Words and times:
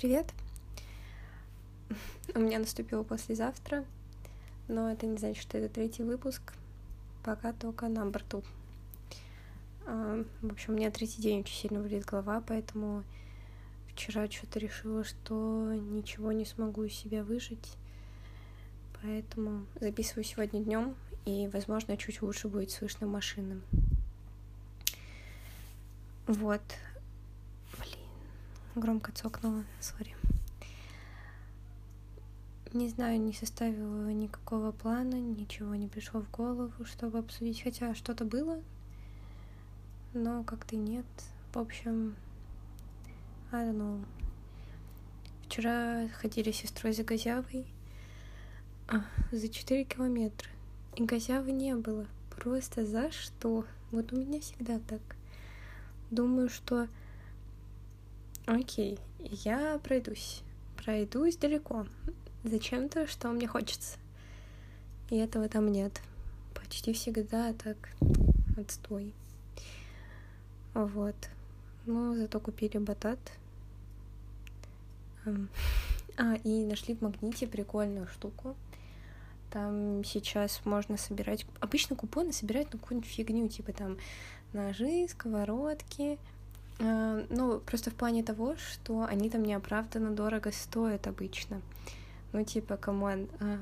Привет! 0.00 0.32
У 2.36 2.38
меня 2.38 2.60
наступило 2.60 3.02
послезавтра, 3.02 3.84
но 4.68 4.88
это 4.92 5.06
не 5.06 5.18
значит, 5.18 5.42
что 5.42 5.58
это 5.58 5.68
третий 5.74 6.04
выпуск. 6.04 6.54
Пока 7.24 7.52
только 7.52 7.88
на 7.88 8.06
борту. 8.06 8.44
А, 9.86 10.24
в 10.40 10.52
общем, 10.52 10.74
у 10.74 10.76
меня 10.76 10.92
третий 10.92 11.20
день 11.20 11.40
очень 11.40 11.56
сильно 11.56 11.80
болит 11.80 12.04
голова, 12.04 12.40
поэтому 12.46 13.02
вчера 13.92 14.30
что-то 14.30 14.60
решила, 14.60 15.02
что 15.02 15.74
ничего 15.74 16.30
не 16.30 16.44
смогу 16.44 16.84
из 16.84 16.94
себя 16.94 17.24
выжить. 17.24 17.76
Поэтому 19.02 19.66
записываю 19.80 20.22
сегодня 20.22 20.62
днем, 20.62 20.94
и, 21.24 21.50
возможно, 21.52 21.96
чуть 21.96 22.22
лучше 22.22 22.46
будет 22.46 22.70
слышно 22.70 23.08
машинам. 23.08 23.62
Вот, 26.28 26.62
громко 28.80 29.12
цокнула, 29.12 29.64
сори. 29.80 30.14
Не 32.72 32.88
знаю, 32.88 33.20
не 33.20 33.32
составила 33.32 34.10
никакого 34.10 34.72
плана, 34.72 35.14
ничего 35.14 35.74
не 35.74 35.88
пришло 35.88 36.20
в 36.20 36.30
голову, 36.30 36.84
чтобы 36.84 37.18
обсудить, 37.18 37.62
хотя 37.62 37.94
что-то 37.94 38.24
было, 38.24 38.60
но 40.12 40.44
как-то 40.44 40.76
нет. 40.76 41.06
В 41.52 41.58
общем, 41.58 42.14
I 43.50 43.64
don't 43.64 43.76
know. 43.78 44.04
Вчера 45.46 46.08
ходили 46.20 46.52
с 46.52 46.56
сестрой 46.56 46.92
за 46.92 47.04
Газявой 47.04 47.66
а, 48.86 49.04
за 49.32 49.48
4 49.48 49.84
километра. 49.84 50.50
И 50.96 51.04
Газявы 51.04 51.52
не 51.52 51.74
было. 51.74 52.06
Просто 52.36 52.84
за 52.84 53.10
что? 53.10 53.64
Вот 53.90 54.12
у 54.12 54.16
меня 54.16 54.40
всегда 54.40 54.78
так. 54.78 55.00
Думаю, 56.10 56.50
что 56.50 56.86
Окей, 58.48 58.98
я 59.18 59.78
пройдусь. 59.84 60.40
Пройдусь 60.82 61.36
далеко. 61.36 61.84
Зачем-то, 62.44 63.06
что 63.06 63.28
мне 63.28 63.46
хочется. 63.46 63.98
И 65.10 65.16
этого 65.16 65.50
там 65.50 65.70
нет. 65.70 66.00
Почти 66.54 66.94
всегда 66.94 67.52
так 67.52 67.76
отстой. 68.56 69.12
Вот. 70.72 71.14
Ну, 71.84 72.16
зато 72.16 72.40
купили 72.40 72.78
батат. 72.78 73.18
А, 76.20 76.34
и 76.42 76.64
нашли 76.64 76.96
в 76.96 77.02
магните 77.02 77.46
прикольную 77.46 78.08
штуку. 78.08 78.56
Там 79.52 80.02
сейчас 80.02 80.60
можно 80.64 80.96
собирать... 80.96 81.46
Обычно 81.60 81.94
купоны 81.94 82.32
собирают 82.32 82.72
на 82.72 82.78
какую-нибудь 82.80 83.08
фигню, 83.08 83.46
типа 83.46 83.72
там 83.72 83.98
ножи, 84.52 85.06
сковородки, 85.06 86.18
ну, 86.78 87.60
просто 87.60 87.90
в 87.90 87.94
плане 87.94 88.22
того, 88.22 88.56
что 88.56 89.04
они 89.04 89.30
там 89.30 89.42
неоправданно 89.42 90.10
дорого 90.10 90.52
стоят 90.52 91.06
обычно. 91.06 91.60
Ну, 92.32 92.44
типа, 92.44 92.76
come 92.76 93.06
on. 93.06 93.28
А... 93.40 93.58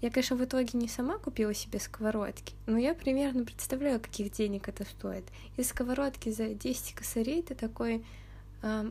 Я, 0.00 0.10
конечно, 0.10 0.36
в 0.36 0.44
итоге 0.44 0.70
не 0.78 0.88
сама 0.88 1.18
купила 1.18 1.52
себе 1.52 1.80
сковородки, 1.80 2.54
но 2.66 2.78
я 2.78 2.94
примерно 2.94 3.44
представляю, 3.44 4.00
каких 4.00 4.30
денег 4.30 4.68
это 4.68 4.84
стоит. 4.84 5.24
Из 5.56 5.68
сковородки 5.68 6.30
за 6.30 6.54
10 6.54 6.94
косарей 6.94 7.42
ты 7.42 7.54
такой... 7.54 8.04
А, 8.62 8.86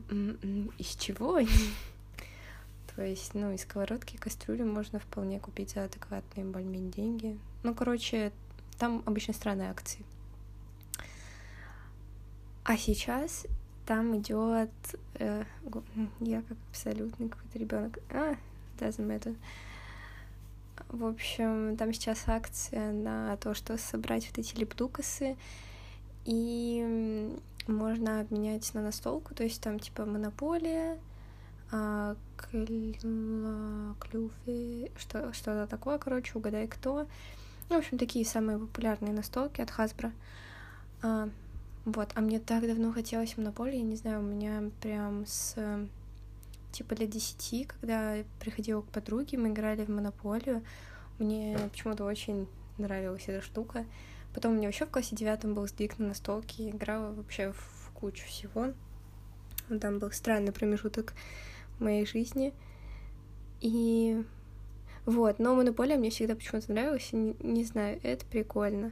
из 0.78 0.95
чего? 0.95 1.39
То 2.95 3.02
есть, 3.03 3.33
ну, 3.33 3.52
из 3.52 3.61
сковородки 3.61 4.16
и 4.16 4.17
кастрюли 4.17 4.63
можно 4.63 5.00
вполне 5.00 5.39
купить 5.39 5.72
за 5.72 5.85
адекватные 5.85 6.45
более 6.45 6.81
деньги. 6.89 7.39
Ну, 7.63 7.73
короче, 7.73 8.31
там 8.78 9.02
обычно 9.05 9.33
странные 9.33 9.72
акции. 9.72 10.03
А 12.68 12.76
сейчас 12.76 13.48
там 13.86 14.18
идет 14.18 14.70
э, 15.14 15.46
я 16.20 16.42
как 16.42 16.58
абсолютный 16.70 17.30
какой-то 17.30 17.58
ребенок. 17.58 18.00
А, 18.09 18.36
doesn't 18.78 19.08
matter. 19.08 19.38
В 20.90 21.06
общем, 21.06 21.78
там 21.78 21.94
сейчас 21.94 22.28
акция 22.28 22.91
на 22.91 23.38
то, 23.38 23.53
что 23.53 23.78
собрать 23.78 24.28
вот 24.28 24.38
эти 24.40 24.53
липтукасы, 24.58 25.38
и 26.25 27.34
можно 27.68 28.19
обменять 28.19 28.74
на 28.74 28.81
настолку, 28.81 29.34
то 29.34 29.46
есть 29.46 29.62
там 29.62 29.80
типа 29.80 30.06
монополия, 30.06 30.97
а, 31.72 32.18
клюфи, 32.36 33.02
что, 34.97 35.31
что-то 35.31 35.68
такое, 35.68 36.00
короче, 36.00 36.38
угадай 36.38 36.68
кто. 36.68 37.08
Ну, 37.70 37.75
в 37.75 37.80
общем, 37.80 37.97
такие 37.97 38.25
самые 38.25 38.59
популярные 38.59 39.14
настолки 39.14 39.62
от 39.62 39.70
Hasbro. 39.70 40.12
А, 41.02 41.30
вот, 41.88 42.09
а 42.16 42.20
мне 42.20 42.40
так 42.40 42.68
давно 42.68 42.92
хотелось 42.92 43.38
монополии, 43.38 43.78
не 43.78 43.96
знаю, 43.96 44.20
у 44.20 44.24
меня 44.24 44.62
прям 44.81 45.25
с 45.25 45.56
типа 46.74 46.96
лет 46.96 47.09
десяти, 47.12 47.64
когда 47.64 48.16
я 48.16 48.25
приходила 48.42 48.81
к 48.81 48.90
подруге, 48.90 49.38
мы 49.38 49.48
играли 49.48 49.86
в 49.86 49.88
монополию, 49.88 50.64
мне 51.18 51.58
почему-то 51.72 52.03
очень 52.03 52.46
нравилась 52.78 53.24
эта 53.28 53.42
штука. 53.42 53.86
Потом 54.34 54.52
у 54.52 54.56
меня 54.58 54.68
вообще 54.68 54.86
в 54.86 54.90
классе 54.90 55.16
девятом 55.16 55.53
был 55.53 55.66
сдвиг 55.66 55.97
на 55.97 56.08
настолке, 56.08 56.72
играла 56.72 57.14
вообще 57.14 57.53
в 57.53 57.92
кучу 57.94 58.26
всего. 58.28 58.74
Там 59.80 60.00
был 60.00 60.12
странный 60.12 60.52
промежуток 60.52 61.14
моей 61.80 62.06
жизни. 62.06 62.53
И 63.62 64.26
вот, 65.06 65.40
но 65.40 65.56
монополия 65.56 65.96
мне 65.96 66.09
всегда 66.09 66.36
почему-то 66.36 66.70
нравилась, 66.70 67.14
не, 67.14 67.34
не 67.40 67.64
знаю, 67.64 67.97
это 68.03 68.26
прикольно 68.26 68.92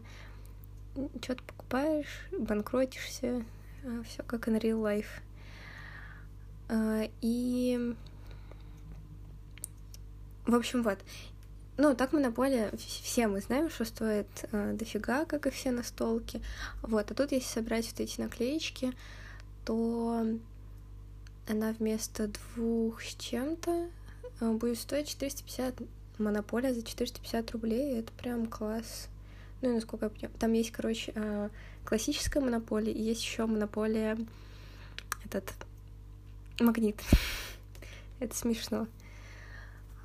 что-то 1.22 1.44
покупаешь, 1.44 2.28
банкротишься, 2.32 3.44
а, 3.84 4.04
все 4.04 4.24
как 4.24 4.48
in 4.48 4.60
real 4.60 4.82
life. 4.82 5.22
А, 6.70 7.10
и, 7.22 7.96
в 10.46 10.56
общем, 10.56 10.84
вот. 10.84 11.00
Ну, 11.78 11.94
так 11.94 12.14
монополия, 12.14 12.72
все 12.78 13.28
мы 13.28 13.42
знаем, 13.42 13.70
что 13.70 13.84
стоит 13.84 14.28
э, 14.54 14.74
дофига, 14.80 15.26
как 15.26 15.46
и 15.46 15.50
все 15.50 15.72
настолки. 15.72 16.42
Вот, 16.82 17.12
а 17.12 17.14
тут, 17.14 17.34
если 17.34 17.48
собрать 17.48 17.86
вот 17.92 18.00
эти 18.00 18.22
наклеечки, 18.22 18.94
то 19.66 20.26
она 21.50 21.74
вместо 21.74 22.30
двух 22.30 23.02
с 23.02 23.16
чем-то 23.16 23.90
будет 24.40 24.80
стоить 24.80 25.10
450 25.10 25.82
монополия 26.18 26.74
за 26.74 26.82
450 26.82 27.52
рублей. 27.52 28.00
Это 28.00 28.12
прям 28.14 28.46
класс. 28.46 29.10
Ну, 29.66 29.72
и 29.72 29.74
насколько 29.74 30.06
я 30.06 30.10
понимаю, 30.12 30.38
там 30.38 30.54
есть, 30.54 30.70
короче, 30.70 31.12
э, 31.16 31.50
классическая 31.86 32.40
монополия, 32.40 32.94
и 32.94 33.02
есть 33.02 33.24
еще 33.24 33.48
монополия 33.48 34.16
этот 35.24 35.56
магнит. 36.60 37.02
Это 38.20 38.36
смешно. 38.36 38.88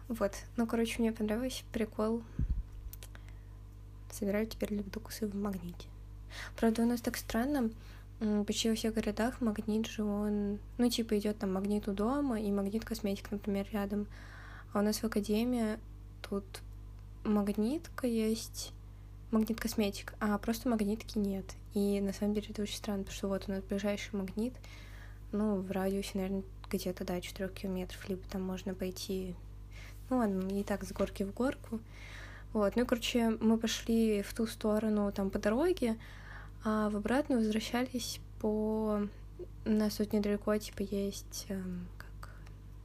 Вот. 0.08 0.32
Ну, 0.56 0.66
короче, 0.66 1.02
мне 1.02 1.12
понравилось. 1.12 1.62
Прикол. 1.74 2.22
Собираю 4.10 4.46
теперь 4.46 4.72
лепдукусы 4.72 5.26
в 5.26 5.34
магните. 5.34 5.88
Правда, 6.56 6.80
у 6.80 6.86
нас 6.86 7.02
так 7.02 7.18
странно. 7.18 7.68
Почти 8.46 8.70
во 8.70 8.74
всех 8.74 8.94
городах 8.94 9.42
магнит 9.42 9.86
же 9.88 10.04
он... 10.04 10.58
Ну, 10.78 10.88
типа, 10.88 11.18
идет 11.18 11.36
там 11.36 11.52
магнит 11.52 11.86
у 11.86 11.92
дома 11.92 12.40
и 12.40 12.50
магнит 12.50 12.86
косметик, 12.86 13.30
например, 13.30 13.66
рядом. 13.72 14.06
А 14.72 14.78
у 14.78 14.82
нас 14.82 15.02
в 15.02 15.04
академии 15.04 15.78
тут 16.22 16.46
магнитка 17.24 18.06
есть 18.06 18.72
магнит 19.30 19.60
косметик, 19.60 20.14
а 20.20 20.36
просто 20.38 20.68
магнитки 20.68 21.18
нет. 21.18 21.44
И 21.74 22.00
на 22.00 22.12
самом 22.12 22.34
деле 22.34 22.48
это 22.50 22.62
очень 22.62 22.76
странно, 22.76 23.04
потому 23.04 23.16
что 23.16 23.28
вот 23.28 23.44
у 23.48 23.52
нас 23.52 23.62
ближайший 23.62 24.14
магнит, 24.16 24.54
ну, 25.32 25.60
в 25.60 25.70
радиусе, 25.70 26.10
наверное, 26.14 26.42
где-то, 26.70 27.04
да, 27.04 27.20
4 27.20 27.48
километров, 27.50 28.08
либо 28.08 28.22
там 28.28 28.42
можно 28.42 28.74
пойти, 28.74 29.34
ну 30.08 30.18
ладно, 30.18 30.42
не 30.42 30.64
так 30.64 30.84
с 30.84 30.92
горки 30.92 31.22
в 31.22 31.32
горку. 31.32 31.80
Вот, 32.52 32.74
ну 32.74 32.82
и, 32.82 32.84
короче, 32.84 33.30
мы 33.40 33.58
пошли 33.58 34.22
в 34.22 34.34
ту 34.34 34.46
сторону 34.46 35.12
там 35.12 35.30
по 35.30 35.38
дороге, 35.38 35.96
а 36.64 36.90
в 36.90 36.96
обратную 36.96 37.40
возвращались 37.40 38.20
по... 38.40 39.06
У 39.64 39.70
нас 39.70 39.96
тут 39.96 40.12
недалеко, 40.12 40.56
типа, 40.56 40.82
есть 40.82 41.46
эм, 41.48 41.86
как 41.96 42.30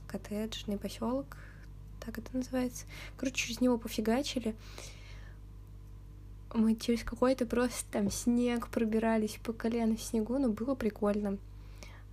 коттеджный 0.08 0.78
поселок, 0.78 1.38
так 2.06 2.18
это 2.20 2.36
называется. 2.36 2.86
Короче, 3.18 3.36
через 3.36 3.62
него 3.62 3.78
пофигачили, 3.78 4.56
мы 6.56 6.76
через 6.76 7.04
какой-то 7.04 7.46
просто 7.46 7.86
там 7.92 8.10
снег 8.10 8.70
пробирались 8.70 9.40
по 9.44 9.54
колено 9.54 9.96
в 9.96 10.02
снегу, 10.02 10.38
но 10.38 10.50
было 10.50 10.74
прикольно. 10.76 11.38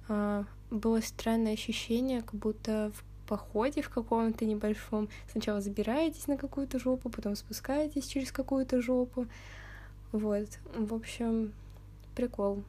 А, 0.09 0.45
было 0.71 1.01
странное 1.01 1.53
ощущение, 1.53 2.23
как 2.23 2.35
будто 2.35 2.93
в 2.95 3.29
походе 3.29 3.83
в 3.83 3.89
каком-то 3.89 4.45
небольшом. 4.45 5.09
Сначала 5.31 5.61
забираетесь 5.61 6.27
на 6.27 6.37
какую-то 6.37 6.79
жопу, 6.79 7.09
потом 7.09 7.37
спускаетесь 7.37 8.07
через 8.07 8.33
какую-то 8.33 8.83
жопу. 8.83 9.27
Вот, 10.11 10.49
в 10.77 10.93
общем, 10.93 11.53
прикол. 12.15 12.65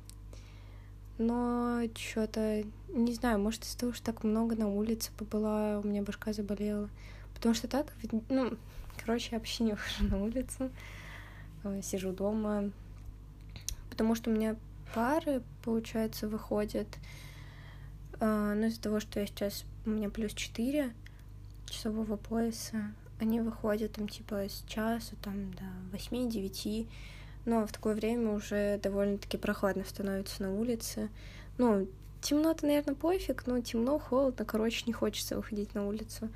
Но 1.18 1.82
что-то, 1.96 2.64
не 2.90 3.14
знаю, 3.14 3.40
может 3.40 3.64
из-за 3.64 3.78
того, 3.80 3.94
что 3.94 4.06
так 4.06 4.24
много 4.24 4.56
на 4.56 4.70
улице 4.70 5.12
побыла, 5.18 5.82
у 5.84 5.88
меня 5.88 6.04
башка 6.04 6.34
заболела. 6.34 6.90
Потому 7.34 7.56
что 7.56 7.68
так, 7.68 7.88
ну, 8.30 8.58
короче, 9.04 9.30
я 9.32 9.40
вообще 9.40 9.64
не 9.64 9.76
хожу 9.76 10.06
на 10.10 10.24
улицу. 10.24 10.70
Э, 11.64 11.82
сижу 11.82 12.12
дома, 12.12 12.72
потому 13.90 14.16
что 14.16 14.30
у 14.30 14.34
меня 14.34 14.56
пары, 14.94 15.42
получается, 15.64 16.28
выходят 16.28 16.88
А, 18.20 18.54
но 18.54 18.68
из-за 18.68 18.82
того, 18.82 19.00
что 19.00 19.20
я 19.20 19.26
сейчас 19.26 19.66
у 19.86 19.90
меня 19.90 20.10
плюс 20.10 20.34
4 20.34 20.94
часового 21.66 22.16
пояса, 22.16 22.94
они 23.20 23.42
выходят 23.42 23.94
там 23.94 24.08
типа 24.08 24.48
с 24.50 24.64
часа 24.68 25.16
там 25.22 25.52
до 25.54 25.98
8-9, 25.98 26.88
но 27.46 27.66
в 27.66 27.72
такое 27.72 27.96
время 27.96 28.32
уже 28.32 28.78
довольно-таки 28.82 29.38
прохладно 29.38 29.84
становится 29.84 30.44
на 30.44 30.54
улице. 30.54 31.10
Ну, 31.58 31.88
темно-то, 32.22 32.66
наверное, 32.66 32.96
пофиг, 32.96 33.46
но 33.48 33.60
темно, 33.62 34.00
холодно, 34.00 34.46
короче, 34.46 34.84
не 34.86 34.94
хочется 34.94 35.36
выходить 35.36 35.74
на 35.76 35.88
улицу. 35.88 36.30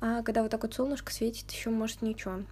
А 0.00 0.22
когда 0.22 0.42
вот 0.42 0.50
так 0.50 0.62
вот 0.62 0.74
солнышко 0.74 1.12
светит, 1.12 1.50
еще 1.50 1.70
может 1.70 2.02
ничего. 2.02 2.42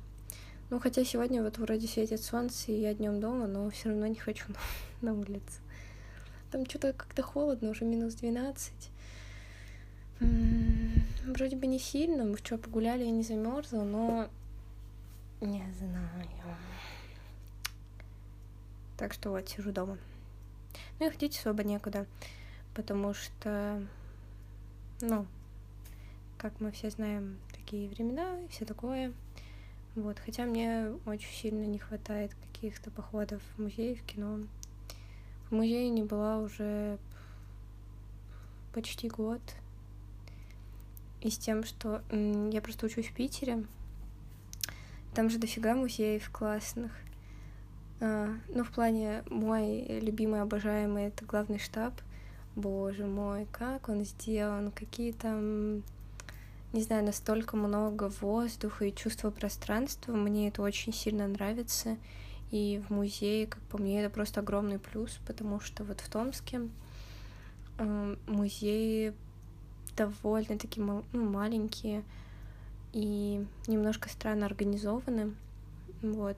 Ну, 0.70 0.78
хотя 0.78 1.04
сегодня 1.04 1.42
вот 1.42 1.58
вроде 1.58 1.88
светит 1.88 2.22
солнце, 2.22 2.70
и 2.70 2.80
я 2.80 2.94
днем 2.94 3.20
дома, 3.20 3.48
но 3.48 3.68
все 3.70 3.88
равно 3.88 4.06
не 4.06 4.14
хочу 4.14 4.46
на, 5.00 5.14
улице. 5.18 5.60
Там 6.52 6.64
что-то 6.64 6.92
как-то 6.92 7.22
холодно, 7.22 7.70
уже 7.70 7.84
минус 7.84 8.14
12. 8.14 8.72
М-м, 10.20 11.02
вроде 11.26 11.56
бы 11.56 11.66
не 11.66 11.80
сильно, 11.80 12.24
мы 12.24 12.36
вчера 12.36 12.56
погуляли, 12.56 13.02
я 13.02 13.10
не 13.10 13.24
замерзла, 13.24 13.82
но 13.82 14.28
не 15.40 15.64
знаю. 15.72 16.26
Так 18.96 19.12
что 19.12 19.30
вот, 19.30 19.48
сижу 19.48 19.72
дома. 19.72 19.98
Ну 21.00 21.08
и 21.08 21.10
ходить 21.10 21.36
особо 21.36 21.64
некуда, 21.64 22.06
потому 22.74 23.12
что, 23.12 23.82
ну, 25.00 25.26
как 26.38 26.60
мы 26.60 26.70
все 26.70 26.90
знаем, 26.90 27.38
такие 27.52 27.88
времена 27.88 28.40
и 28.42 28.48
все 28.48 28.64
такое. 28.64 29.12
Вот, 29.96 30.18
хотя 30.24 30.44
мне 30.44 30.92
очень 31.04 31.32
сильно 31.32 31.64
не 31.64 31.78
хватает 31.78 32.34
каких-то 32.52 32.90
походов 32.90 33.42
в 33.56 33.62
музей, 33.62 33.96
в 33.96 34.02
кино. 34.04 34.38
В 35.48 35.52
музее 35.52 35.88
не 35.88 36.04
была 36.04 36.38
уже 36.38 36.96
почти 38.72 39.08
год. 39.08 39.40
И 41.20 41.30
с 41.30 41.38
тем, 41.38 41.64
что 41.64 42.02
я 42.10 42.62
просто 42.62 42.86
учусь 42.86 43.08
в 43.08 43.14
Питере. 43.14 43.64
Там 45.14 45.28
же 45.28 45.38
дофига 45.38 45.74
музеев 45.74 46.30
классных. 46.30 46.92
А, 48.00 48.28
ну, 48.48 48.62
в 48.62 48.70
плане 48.70 49.24
мой 49.28 49.82
любимый, 50.00 50.40
обожаемый, 50.40 51.08
это 51.08 51.24
главный 51.24 51.58
штаб. 51.58 51.94
Боже 52.54 53.06
мой, 53.06 53.46
как 53.50 53.88
он 53.88 54.04
сделан, 54.04 54.70
какие 54.70 55.12
там 55.12 55.82
не 56.72 56.82
знаю, 56.82 57.04
настолько 57.04 57.56
много 57.56 58.10
воздуха 58.20 58.84
и 58.84 58.94
чувства 58.94 59.30
пространства. 59.30 60.12
Мне 60.12 60.48
это 60.48 60.62
очень 60.62 60.92
сильно 60.92 61.26
нравится. 61.26 61.96
И 62.50 62.82
в 62.88 62.90
музее, 62.90 63.46
как 63.46 63.62
по 63.62 63.78
мне, 63.78 64.02
это 64.02 64.12
просто 64.12 64.40
огромный 64.40 64.78
плюс, 64.78 65.20
потому 65.26 65.60
что 65.60 65.84
вот 65.84 66.00
в 66.00 66.08
Томске 66.08 66.62
э, 67.78 68.16
музеи 68.26 69.14
довольно-таки 69.96 70.80
ну, 70.80 71.04
маленькие 71.12 72.02
и 72.92 73.44
немножко 73.66 74.08
странно 74.08 74.46
организованы. 74.46 75.34
Вот. 76.02 76.36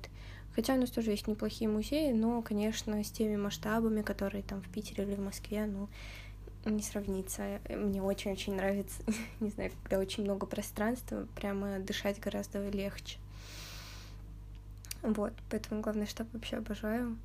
Хотя 0.55 0.75
у 0.75 0.79
нас 0.79 0.91
тоже 0.91 1.13
есть 1.13 1.29
неплохие 1.29 1.71
музеи, 1.71 2.13
но, 2.13 2.43
конечно, 2.43 3.03
с 3.03 3.11
теми 3.11 3.37
масштабами, 3.37 4.03
которые 4.03 4.43
там 4.43 4.61
в 4.61 4.69
Питере 4.69 5.05
или 5.05 5.15
в 5.15 5.21
Москве, 5.21 5.65
ну, 5.65 5.89
не 6.65 6.83
сравнится. 6.83 7.61
Мне 7.69 8.03
очень-очень 8.03 8.55
нравится, 8.55 9.03
не 9.41 9.51
знаю, 9.51 9.73
когда 9.83 9.99
очень 9.99 10.25
много 10.25 10.47
пространства, 10.47 11.27
прямо 11.35 11.79
дышать 11.79 12.21
гораздо 12.21 12.69
легче. 12.69 13.19
Вот, 15.03 15.33
поэтому 15.51 15.81
главный 15.81 16.07
штаб 16.07 16.29
вообще 16.33 16.59
обожаю. 16.59 17.17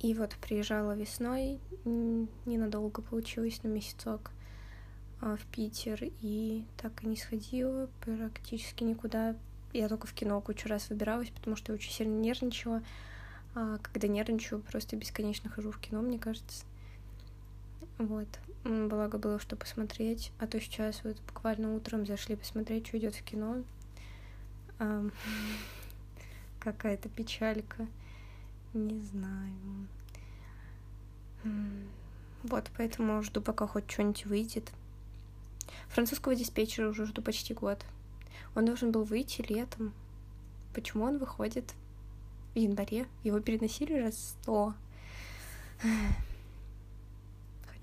И 0.00 0.14
вот 0.14 0.34
приезжала 0.40 0.96
весной, 0.96 1.60
ненадолго 1.84 3.02
получилось, 3.02 3.62
на 3.62 3.68
месяцок 3.68 4.32
а, 5.20 5.36
в 5.36 5.44
Питер, 5.46 6.10
и 6.20 6.64
так 6.76 7.04
и 7.04 7.06
не 7.06 7.16
сходила 7.16 7.88
практически 8.04 8.82
никуда. 8.82 9.36
Я 9.72 9.88
только 9.88 10.08
в 10.08 10.12
кино 10.12 10.40
кучу 10.40 10.68
раз 10.68 10.90
выбиралась, 10.90 11.30
потому 11.30 11.54
что 11.54 11.72
я 11.72 11.76
очень 11.76 11.92
сильно 11.92 12.18
нервничала. 12.20 12.82
А 13.54 13.78
когда 13.78 14.08
нервничаю, 14.08 14.60
просто 14.60 14.96
бесконечно 14.96 15.48
хожу 15.50 15.70
в 15.70 15.78
кино, 15.78 16.02
мне 16.02 16.18
кажется. 16.18 16.64
Вот. 17.98 18.28
Благо 18.64 19.18
было, 19.18 19.38
что 19.38 19.56
посмотреть. 19.56 20.32
А 20.38 20.46
то 20.46 20.60
сейчас 20.60 21.02
вот 21.04 21.16
буквально 21.26 21.74
утром 21.74 22.06
зашли 22.06 22.36
посмотреть, 22.36 22.86
что 22.86 22.98
идет 22.98 23.14
в 23.14 23.22
кино. 23.22 23.62
Какая-то 26.60 27.08
печалька. 27.08 27.86
Не 28.72 29.00
знаю. 29.00 29.88
Вот, 32.42 32.70
поэтому 32.76 33.22
жду, 33.22 33.40
пока 33.40 33.66
хоть 33.66 33.90
что-нибудь 33.90 34.26
выйдет. 34.26 34.72
Французского 35.88 36.34
диспетчера 36.34 36.88
уже 36.88 37.06
жду 37.06 37.22
почти 37.22 37.54
год. 37.54 37.84
Он 38.54 38.64
должен 38.64 38.92
был 38.92 39.04
выйти 39.04 39.42
летом. 39.42 39.92
Почему 40.74 41.04
он 41.04 41.18
выходит 41.18 41.74
в 42.54 42.58
январе? 42.58 43.06
Его 43.24 43.40
переносили 43.40 43.98
раз 43.98 44.36
сто 44.40 44.74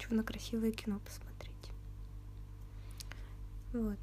на 0.09 0.23
красивое 0.23 0.71
кино 0.71 0.99
посмотреть. 0.99 1.53
Вот. 3.73 3.99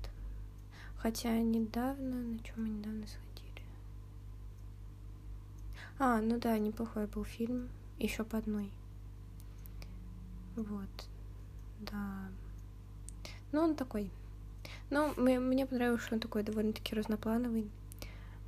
Хотя 0.99 1.39
недавно, 1.39 2.17
на 2.17 2.39
чем 2.41 2.63
мы 2.63 2.69
недавно 2.69 3.07
сходили? 3.07 3.63
А, 5.99 6.21
ну 6.21 6.39
да, 6.39 6.59
неплохой 6.59 7.07
был 7.07 7.25
фильм. 7.25 7.69
Еще 7.99 8.25
по 8.25 8.39
одной. 8.39 8.71
Вот. 10.57 11.09
Да. 11.81 12.29
Ну, 13.53 13.63
он 13.63 13.75
такой. 13.75 14.11
Ну, 14.91 15.15
мне, 15.17 15.41
мне 15.41 15.67
понравилось, 15.67 16.03
что 16.03 16.15
он 16.15 16.21
такой 16.21 16.43
довольно-таки 16.43 16.95
разноплановый. 16.95 17.71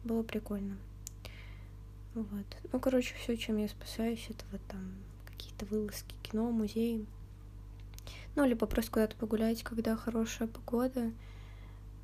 Было 0.05 0.23
прикольно. 0.23 0.77
Вот. 2.15 2.47
Ну, 2.73 2.81
короче, 2.81 3.15
все, 3.15 3.37
чем 3.37 3.59
я 3.59 3.69
спасаюсь, 3.69 4.27
это 4.31 4.45
вот 4.53 4.61
там 4.69 4.95
какие-то 5.27 5.67
вылазки, 5.67 6.15
кино, 6.23 6.51
музеи. 6.51 7.07
Ну, 8.37 8.45
либо 8.45 8.67
просто 8.67 8.91
куда-то 8.93 9.17
погулять, 9.17 9.63
когда 9.63 9.97
хорошая 9.97 10.49
погода. 10.49 11.13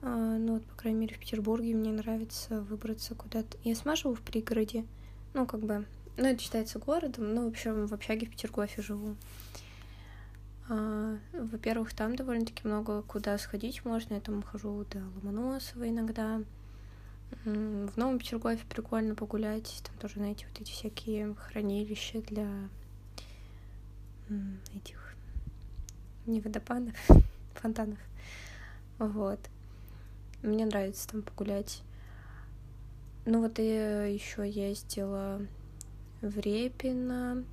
А, 0.02 0.36
ну, 0.38 0.54
вот, 0.54 0.64
по 0.64 0.74
крайней 0.74 1.00
мере, 1.00 1.14
в 1.14 1.18
Петербурге 1.18 1.74
мне 1.74 1.92
нравится 1.92 2.60
выбраться 2.62 3.14
куда-то. 3.14 3.56
Я 3.64 3.74
сама 3.74 3.96
живу 3.96 4.14
в 4.14 4.20
пригороде. 4.20 4.84
Ну, 5.32 5.46
как 5.46 5.60
бы, 5.60 5.86
ну, 6.16 6.24
это 6.26 6.42
считается 6.42 6.78
городом, 6.78 7.34
ну, 7.34 7.44
в 7.44 7.48
общем, 7.48 7.86
в 7.86 7.92
общаге 7.92 8.26
в 8.26 8.30
Петергофе 8.30 8.82
живу. 8.82 9.16
А, 10.68 11.19
во-первых, 11.32 11.94
там 11.94 12.17
довольно-таки 12.17 12.67
много 12.67 13.02
куда 13.02 13.36
сходить 13.38 13.84
можно. 13.84 14.14
Я 14.14 14.20
там 14.20 14.43
хожу 14.43 14.84
до 14.90 15.02
Ломоносова 15.17 15.88
иногда. 15.88 16.43
В 17.44 17.96
Новом 17.96 18.19
Петергофе 18.19 18.64
прикольно 18.69 19.14
погулять. 19.14 19.82
Там 19.86 19.96
тоже, 19.98 20.14
знаете, 20.14 20.46
вот 20.48 20.60
эти 20.60 20.70
всякие 20.70 21.34
хранилища 21.34 22.22
для 22.22 22.48
этих 24.74 25.14
не 26.26 26.40
водопадов, 26.40 26.94
фонтанов. 27.54 27.98
Вот. 28.98 29.40
Мне 30.43 30.66
нравится 30.66 31.08
там 31.08 31.22
погулять. 31.22 31.82
Ну 33.24 33.40
вот 33.40 33.58
я 33.58 34.04
еще 34.04 34.48
ездила 34.48 35.40
в 36.20 36.38
Репино. 36.38 37.44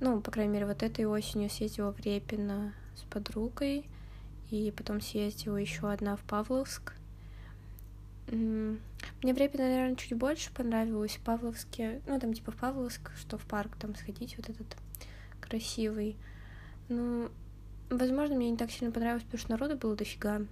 Ну, 0.00 0.20
по 0.20 0.30
крайней 0.30 0.52
мере, 0.52 0.66
вот 0.66 0.82
этой 0.82 1.04
осенью 1.04 1.50
съездила 1.50 1.92
в 1.92 2.00
Репино 2.00 2.72
с 2.96 3.02
подругой. 3.02 3.86
И 4.50 4.72
потом 4.76 5.00
съездила 5.00 5.56
еще 5.56 5.90
одна 5.90 6.16
в 6.16 6.22
Павловск. 6.22 6.94
Мне 8.28 8.78
в 9.34 9.36
Репино, 9.36 9.64
наверное, 9.64 9.96
чуть 9.96 10.16
больше 10.16 10.52
понравилось. 10.52 11.16
В 11.16 11.20
Павловске, 11.20 12.00
ну, 12.06 12.18
там 12.18 12.32
типа 12.32 12.52
в 12.52 12.56
Павловск, 12.56 13.10
что 13.16 13.36
в 13.36 13.42
парк 13.42 13.76
там 13.76 13.94
сходить, 13.94 14.36
вот 14.36 14.48
этот 14.48 14.76
красивый. 15.40 16.16
Ну, 16.88 17.30
Возможно, 17.90 18.36
мне 18.36 18.50
не 18.50 18.56
так 18.56 18.70
сильно 18.70 18.92
понравилось, 18.92 19.24
потому 19.24 19.40
что 19.40 19.50
народу 19.50 19.76
было 19.76 19.94
дофига. 19.94 20.42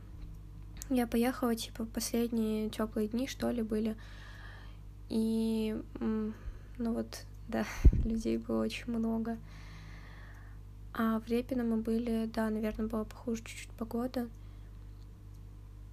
Я 0.91 1.07
поехала, 1.07 1.55
типа, 1.55 1.87
последние 1.87 2.69
теплые 2.69 3.09
дни, 3.09 3.27
что 3.27 3.51
ли, 3.51 3.63
были. 3.63 3.97
И, 5.09 5.81
ну 5.99 6.93
вот, 6.93 7.25
да, 7.49 7.65
людей 8.05 8.37
было 8.37 8.63
очень 8.63 8.93
много. 8.93 9.39
А 10.95 11.21
в 11.21 11.29
Репино 11.29 11.65
мы 11.65 11.79
были, 11.79 12.31
да, 12.33 12.51
наверное, 12.51 12.87
была 12.87 13.05
похуже 13.05 13.43
чуть-чуть 13.45 13.71
погода. 13.71 14.29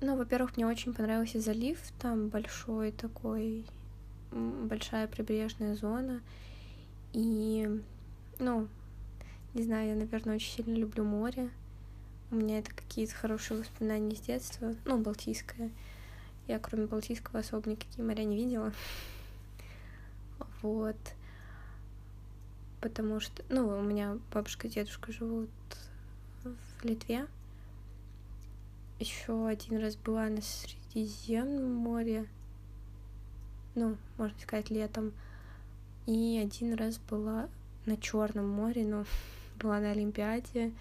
Ну, 0.02 0.18
во-первых, 0.18 0.58
мне 0.58 0.68
очень 0.68 0.94
понравился 0.94 1.40
залив, 1.40 1.80
там 2.00 2.30
большой 2.30 2.92
такой, 2.92 3.66
большая 4.32 5.08
прибрежная 5.08 5.76
зона. 5.76 6.22
И, 7.14 7.82
ну, 8.40 8.68
не 9.54 9.64
знаю, 9.64 9.90
я, 9.90 9.96
наверное, 9.96 10.36
очень 10.36 10.64
сильно 10.64 10.76
люблю 10.76 11.04
море. 11.04 11.50
У 12.32 12.36
меня 12.36 12.60
это 12.60 12.74
какие-то 12.74 13.16
хорошие 13.16 13.60
воспоминания 13.60 14.16
с 14.16 14.22
детства. 14.22 14.76
Ну, 14.86 15.00
Балтийское. 15.00 15.72
Я, 16.48 16.60
кроме 16.60 16.86
Балтийского, 16.86 17.40
особо 17.40 17.70
никакие 17.70 18.06
моря 18.06 18.24
не 18.24 18.36
видела. 18.36 18.74
Вот. 20.62 20.98
потому 22.82 23.20
что, 23.20 23.44
ну, 23.50 23.68
у 23.68 23.82
меня 23.82 24.18
бабушка 24.32 24.68
и 24.68 24.70
дедушка 24.70 25.12
живут 25.12 25.50
в 26.44 26.86
Литве. 26.86 27.28
Еще 29.00 29.48
один 29.48 29.80
раз 29.80 29.96
была 29.96 30.28
на 30.28 30.42
Средиземном 30.42 31.74
море, 31.74 32.28
ну, 33.76 33.98
можно 34.18 34.38
сказать, 34.40 34.70
летом. 34.70 35.14
И 36.06 36.40
один 36.44 36.74
раз 36.74 36.98
была 36.98 37.50
на 37.86 37.96
Черном 37.98 38.50
море, 38.50 38.86
ну, 38.86 39.06
была 39.60 39.80
на 39.80 39.92
Олимпиаде, 39.92 40.72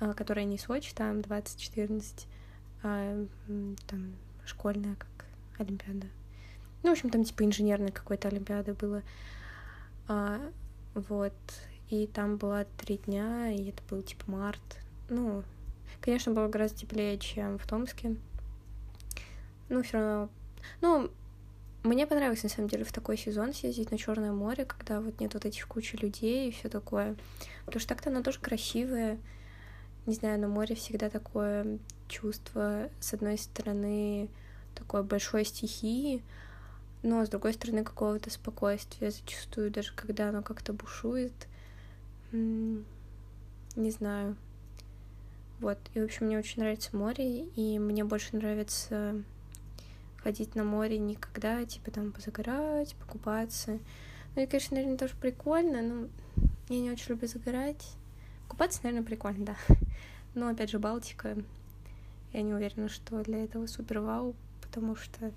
а, 0.00 0.14
которая 0.14 0.44
не 0.44 0.58
Сочи, 0.58 0.94
там 0.94 1.22
2014, 1.22 2.26
а 2.82 3.26
там 3.86 4.14
школьная 4.44 4.96
как 4.96 5.26
Олимпиада. 5.58 6.06
Ну, 6.82 6.90
в 6.90 6.92
общем, 6.92 7.10
там 7.10 7.24
типа 7.24 7.44
инженерная 7.44 7.92
какой-то 7.92 8.28
Олимпиада 8.28 8.74
было. 8.74 9.02
А, 10.08 10.40
вот. 10.94 11.32
И 11.88 12.06
там 12.06 12.36
была 12.36 12.64
три 12.78 12.98
дня, 12.98 13.50
и 13.50 13.70
это 13.70 13.82
был 13.88 14.02
типа 14.02 14.30
март. 14.30 14.78
Ну, 15.08 15.44
конечно, 16.00 16.32
было 16.32 16.48
гораздо 16.48 16.78
теплее, 16.78 17.18
чем 17.18 17.58
в 17.58 17.66
Томске. 17.66 18.16
Ну, 19.68 19.82
все 19.82 19.98
равно. 19.98 20.28
Ну, 20.80 21.10
мне 21.84 22.06
понравилось, 22.06 22.42
на 22.42 22.48
самом 22.48 22.68
деле, 22.68 22.84
в 22.84 22.92
такой 22.92 23.18
сезон 23.18 23.52
съездить 23.52 23.90
на 23.90 23.98
Черное 23.98 24.32
море, 24.32 24.64
когда 24.64 25.00
вот 25.00 25.20
нет 25.20 25.34
вот 25.34 25.44
этих 25.44 25.68
кучи 25.68 25.96
людей 25.96 26.48
и 26.48 26.50
все 26.50 26.68
такое. 26.70 27.14
Потому 27.66 27.80
что 27.80 27.88
так-то 27.90 28.10
оно 28.10 28.22
тоже 28.22 28.40
красивое. 28.40 29.18
Не 30.06 30.14
знаю, 30.14 30.40
на 30.40 30.48
море 30.48 30.74
всегда 30.74 31.10
такое 31.10 31.78
чувство, 32.08 32.88
с 33.00 33.12
одной 33.12 33.38
стороны, 33.38 34.28
такой 34.74 35.02
большой 35.02 35.44
стихии, 35.44 36.22
но 37.02 37.24
с 37.24 37.28
другой 37.28 37.52
стороны 37.52 37.84
какого-то 37.84 38.30
спокойствия 38.30 39.10
зачастую, 39.10 39.70
даже 39.70 39.92
когда 39.94 40.30
оно 40.30 40.42
как-то 40.42 40.72
бушует. 40.72 41.32
Не 42.32 42.82
знаю. 43.90 44.36
Вот. 45.60 45.78
И, 45.94 46.00
в 46.00 46.04
общем, 46.04 46.26
мне 46.26 46.38
очень 46.38 46.62
нравится 46.62 46.96
море, 46.96 47.44
и 47.44 47.78
мне 47.78 48.04
больше 48.04 48.36
нравится 48.36 49.22
ходить 50.24 50.54
на 50.54 50.64
море 50.64 50.98
никогда, 50.98 51.64
типа 51.66 51.90
там 51.90 52.10
позагорать, 52.10 52.96
покупаться. 52.96 53.78
Ну 54.34 54.42
и, 54.42 54.46
конечно, 54.46 54.74
наверное, 54.74 54.98
тоже 54.98 55.12
прикольно, 55.20 55.82
но 55.82 56.08
я 56.70 56.80
не 56.80 56.90
очень 56.90 57.10
люблю 57.10 57.28
загорать. 57.28 57.86
Купаться, 58.48 58.80
наверное, 58.82 59.06
прикольно, 59.06 59.44
да. 59.44 59.56
Но, 60.34 60.48
опять 60.48 60.70
же, 60.70 60.78
Балтика, 60.78 61.36
я 62.32 62.42
не 62.42 62.54
уверена, 62.54 62.88
что 62.88 63.22
для 63.22 63.44
этого 63.44 63.66
супер 63.66 64.00
вау, 64.00 64.34
потому 64.62 64.96
что 64.96 65.30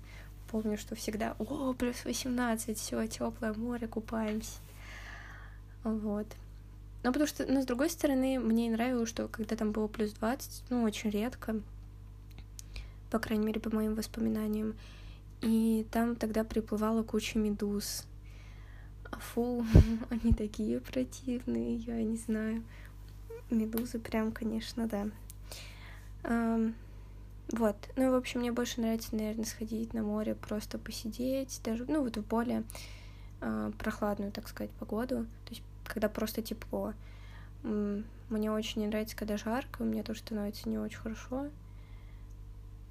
помню, 0.50 0.78
что 0.78 0.94
всегда, 0.94 1.36
о, 1.38 1.74
плюс 1.74 2.04
18, 2.04 2.76
все, 2.78 3.06
теплое 3.06 3.52
море, 3.52 3.86
купаемся. 3.86 4.58
Вот. 5.84 6.26
Но 7.02 7.12
потому 7.12 7.28
что, 7.28 7.46
но 7.46 7.62
с 7.62 7.66
другой 7.66 7.90
стороны, 7.90 8.40
мне 8.40 8.70
нравилось, 8.70 9.10
что 9.10 9.28
когда 9.28 9.54
там 9.54 9.70
было 9.70 9.86
плюс 9.86 10.12
20, 10.12 10.64
ну, 10.70 10.82
очень 10.82 11.10
редко, 11.10 11.60
по 13.10 13.18
крайней 13.18 13.46
мере, 13.46 13.60
по 13.60 13.74
моим 13.74 13.94
воспоминаниям. 13.94 14.74
И 15.40 15.86
там 15.90 16.16
тогда 16.16 16.44
приплывала 16.44 17.02
куча 17.02 17.38
медуз. 17.38 18.04
А 19.10 19.18
фу, 19.18 19.64
они 20.10 20.32
такие 20.32 20.80
противные, 20.80 21.76
я 21.76 22.02
не 22.02 22.16
знаю. 22.16 22.62
Медузы 23.50 23.98
прям, 23.98 24.32
конечно, 24.32 24.88
да. 24.88 25.08
Вот. 27.50 27.76
Ну, 27.96 28.12
в 28.12 28.14
общем, 28.14 28.40
мне 28.40 28.52
больше 28.52 28.80
нравится, 28.80 29.16
наверное, 29.16 29.46
сходить 29.46 29.94
на 29.94 30.02
море, 30.02 30.34
просто 30.34 30.76
посидеть, 30.76 31.60
даже, 31.64 31.86
ну, 31.88 32.02
вот 32.02 32.18
в 32.18 32.26
более 32.26 32.64
э, 33.40 33.72
прохладную, 33.78 34.32
так 34.32 34.48
сказать, 34.48 34.70
погоду. 34.72 35.24
То 35.46 35.50
есть, 35.50 35.62
когда 35.84 36.10
просто 36.10 36.42
тепло. 36.42 36.92
Мне 37.62 38.52
очень 38.52 38.82
не 38.82 38.86
нравится, 38.86 39.16
когда 39.16 39.38
жарко, 39.38 39.82
мне 39.82 40.02
тоже 40.02 40.20
становится 40.20 40.68
не 40.68 40.78
очень 40.78 40.98
хорошо 40.98 41.48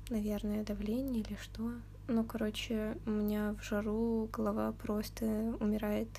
наверное, 0.10 0.64
давление 0.64 1.22
или 1.22 1.38
что. 1.42 1.72
Ну, 2.08 2.24
короче, 2.24 2.98
у 3.06 3.10
меня 3.10 3.54
в 3.54 3.64
жару 3.64 4.30
голова 4.32 4.72
просто 4.72 5.26
умирает. 5.60 6.10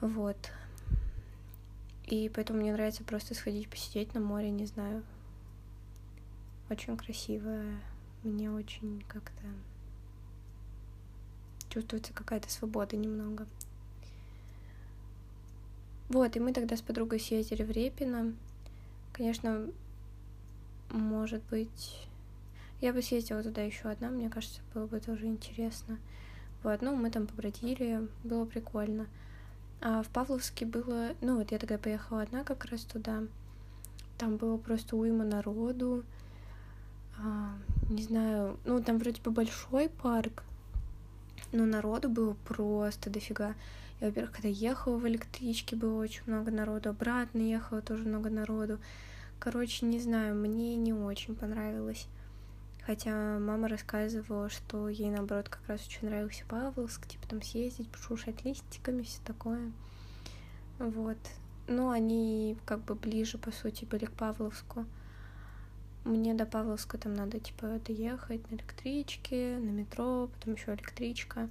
Вот. 0.00 0.36
И 2.06 2.30
поэтому 2.34 2.60
мне 2.60 2.72
нравится 2.72 3.04
просто 3.04 3.34
сходить 3.34 3.68
посидеть 3.68 4.14
на 4.14 4.20
море, 4.20 4.50
не 4.50 4.66
знаю. 4.66 5.02
Очень 6.70 6.96
красиво. 6.96 7.62
Мне 8.22 8.50
очень 8.50 9.02
как-то 9.08 9.44
чувствуется 11.68 12.12
какая-то 12.12 12.50
свобода 12.50 12.96
немного. 12.96 13.46
Вот, 16.08 16.36
и 16.36 16.40
мы 16.40 16.52
тогда 16.52 16.76
с 16.76 16.82
подругой 16.82 17.20
съездили 17.20 17.64
в 17.64 17.70
Репино. 17.70 18.34
Конечно, 19.12 19.68
может 20.90 21.42
быть, 21.50 22.08
я 22.80 22.92
бы 22.92 23.02
съездила 23.02 23.42
туда 23.42 23.62
еще 23.62 23.88
одна, 23.88 24.10
мне 24.10 24.28
кажется, 24.28 24.60
было 24.74 24.86
бы 24.86 25.00
тоже 25.00 25.26
интересно. 25.26 25.98
Вот, 26.62 26.82
ну, 26.82 26.96
мы 26.96 27.10
там 27.10 27.26
побродили, 27.26 28.08
было 28.24 28.44
прикольно. 28.44 29.06
А 29.80 30.02
в 30.02 30.08
Павловске 30.08 30.66
было, 30.66 31.14
ну, 31.20 31.36
вот 31.36 31.52
я 31.52 31.58
тогда 31.58 31.78
поехала 31.78 32.22
одна 32.22 32.44
как 32.44 32.64
раз 32.66 32.82
туда. 32.82 33.22
Там 34.18 34.36
было 34.36 34.56
просто 34.56 34.96
уйма 34.96 35.24
народу. 35.24 36.04
А, 37.18 37.54
не 37.88 38.02
знаю, 38.02 38.58
ну, 38.64 38.82
там 38.82 38.98
вроде 38.98 39.20
бы 39.22 39.30
большой 39.30 39.88
парк, 39.88 40.42
но 41.52 41.64
народу 41.64 42.08
было 42.08 42.34
просто 42.46 43.10
дофига. 43.10 43.54
Я, 44.00 44.08
во-первых, 44.08 44.32
когда 44.32 44.48
ехала 44.48 44.96
в 44.96 45.06
электричке, 45.06 45.76
было 45.76 46.02
очень 46.02 46.22
много 46.26 46.50
народу, 46.50 46.90
обратно 46.90 47.38
ехала 47.38 47.80
тоже 47.80 48.04
много 48.04 48.28
народу. 48.28 48.78
Короче, 49.38 49.86
не 49.86 50.00
знаю, 50.00 50.34
мне 50.34 50.76
не 50.76 50.92
очень 50.92 51.36
понравилось. 51.36 52.08
Хотя 52.86 53.38
мама 53.40 53.68
рассказывала, 53.68 54.48
что 54.48 54.88
ей, 54.88 55.10
наоборот, 55.10 55.48
как 55.48 55.66
раз 55.66 55.86
очень 55.86 56.08
нравился 56.08 56.44
Павловск, 56.48 57.08
типа 57.08 57.26
там 57.26 57.42
съездить, 57.42 57.90
пошуршать 57.90 58.44
листиками, 58.44 59.02
все 59.02 59.20
такое. 59.24 59.72
Вот. 60.78 61.18
Но 61.66 61.90
они 61.90 62.56
как 62.64 62.84
бы 62.84 62.94
ближе, 62.94 63.38
по 63.38 63.50
сути, 63.50 63.84
были 63.84 64.04
к 64.04 64.12
Павловску. 64.12 64.86
Мне 66.04 66.34
до 66.34 66.46
Павловска 66.46 66.96
там 66.96 67.14
надо, 67.14 67.40
типа, 67.40 67.80
доехать 67.84 68.48
на 68.50 68.54
электричке, 68.54 69.58
на 69.58 69.70
метро, 69.70 70.28
потом 70.28 70.54
еще 70.54 70.72
электричка. 70.72 71.48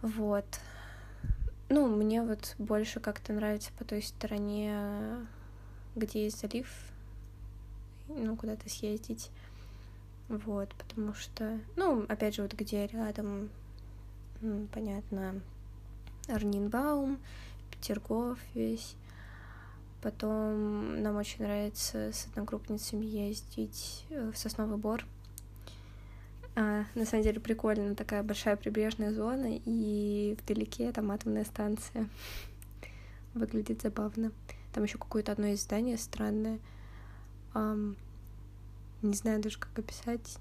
Вот. 0.00 0.58
Ну, 1.68 1.86
мне 1.86 2.22
вот 2.22 2.56
больше 2.58 2.98
как-то 2.98 3.32
нравится 3.32 3.70
по 3.78 3.84
той 3.84 4.02
стороне 4.02 5.24
где 5.96 6.24
есть 6.24 6.40
залив, 6.40 6.68
ну, 8.08 8.36
куда-то 8.36 8.68
съездить. 8.68 9.30
Вот, 10.28 10.74
потому 10.74 11.14
что, 11.14 11.58
ну, 11.76 12.04
опять 12.08 12.34
же, 12.34 12.42
вот 12.42 12.54
где 12.54 12.86
рядом, 12.86 13.50
понятно, 14.72 15.40
Арнинбаум, 16.28 17.18
Петергоф 17.70 18.38
весь. 18.54 18.96
Потом 20.00 21.00
нам 21.02 21.16
очень 21.16 21.44
нравится 21.44 22.12
с 22.12 22.26
одногруппницами 22.26 23.04
ездить 23.04 24.04
э, 24.10 24.32
в 24.32 24.36
Сосновый 24.36 24.76
Бор. 24.76 25.04
А, 26.56 26.84
на 26.94 27.06
самом 27.06 27.22
деле 27.22 27.40
прикольно, 27.40 27.94
такая 27.94 28.22
большая 28.22 28.56
прибрежная 28.56 29.12
зона, 29.12 29.60
и 29.64 30.36
вдалеке 30.42 30.90
там 30.92 31.10
атомная 31.12 31.44
станция. 31.44 32.08
Выглядит 33.34 33.82
забавно. 33.82 34.32
Там 34.72 34.84
еще 34.84 34.98
какое-то 34.98 35.32
одно 35.32 35.48
из 35.48 35.62
зданий 35.62 35.98
странное. 35.98 36.58
Um, 37.54 37.96
не 39.02 39.14
знаю 39.14 39.40
даже, 39.40 39.58
как 39.58 39.78
описать. 39.78 40.38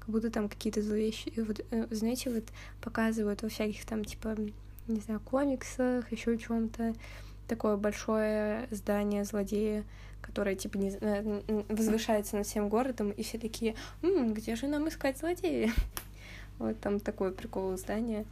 Как 0.00 0.08
будто 0.08 0.30
там 0.30 0.48
какие-то 0.48 0.82
зловещие... 0.82 1.44
Вот, 1.44 1.60
э, 1.70 1.86
знаете, 1.90 2.30
вот 2.30 2.44
показывают 2.80 3.42
во 3.42 3.48
всяких 3.48 3.84
там, 3.84 4.04
типа, 4.04 4.36
не 4.86 5.00
знаю, 5.00 5.20
комиксах, 5.20 6.10
еще 6.12 6.38
чем-то 6.38 6.94
такое 7.48 7.76
большое 7.76 8.68
здание 8.70 9.24
злодея, 9.24 9.84
которое, 10.20 10.54
типа, 10.54 10.76
не, 10.76 10.90
возвышается 11.68 12.36
над 12.36 12.46
всем 12.46 12.68
городом, 12.68 13.10
и 13.10 13.22
все 13.22 13.38
такие, 13.38 13.74
М, 14.02 14.34
где 14.34 14.56
же 14.56 14.66
нам 14.66 14.88
искать 14.88 15.18
злодея? 15.18 15.72
Вот 16.58 16.80
там 16.80 17.00
такое 17.00 17.32
прикол 17.32 17.76
здание. 17.76 18.24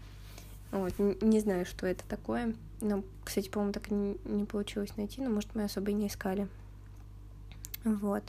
Вот, 0.70 0.94
не 0.98 1.40
знаю, 1.40 1.66
что 1.66 1.86
это 1.86 2.04
такое. 2.08 2.54
Но, 2.84 3.02
кстати, 3.24 3.48
по-моему, 3.48 3.72
так 3.72 3.90
и 3.90 3.94
не 3.94 4.44
получилось 4.44 4.96
найти, 4.96 5.22
но, 5.22 5.30
может, 5.30 5.54
мы 5.54 5.64
особо 5.64 5.90
и 5.90 5.94
не 5.94 6.08
искали. 6.08 6.48
Вот. 7.82 8.22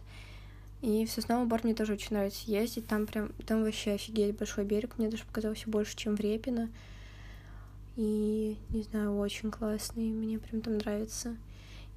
И 0.82 1.06
в 1.06 1.12
Сосновый 1.12 1.46
Бор 1.46 1.62
мне 1.64 1.76
тоже 1.76 1.94
очень 1.94 2.16
нравится 2.16 2.50
ездить. 2.50 2.88
Там 2.88 3.06
прям, 3.06 3.34
там 3.46 3.64
вообще 3.64 3.92
офигеть 3.92 4.38
большой 4.38 4.64
берег. 4.64 4.98
Мне 4.98 5.10
даже 5.10 5.26
показался 5.26 5.70
больше, 5.70 5.98
чем 5.98 6.16
в 6.16 6.22
Репино. 6.22 6.70
И, 7.98 8.58
не 8.70 8.84
знаю, 8.84 9.18
очень 9.18 9.52
классный. 9.52 10.10
Мне 10.10 10.40
прям 10.40 10.62
там 10.62 10.78
нравится. 10.78 11.36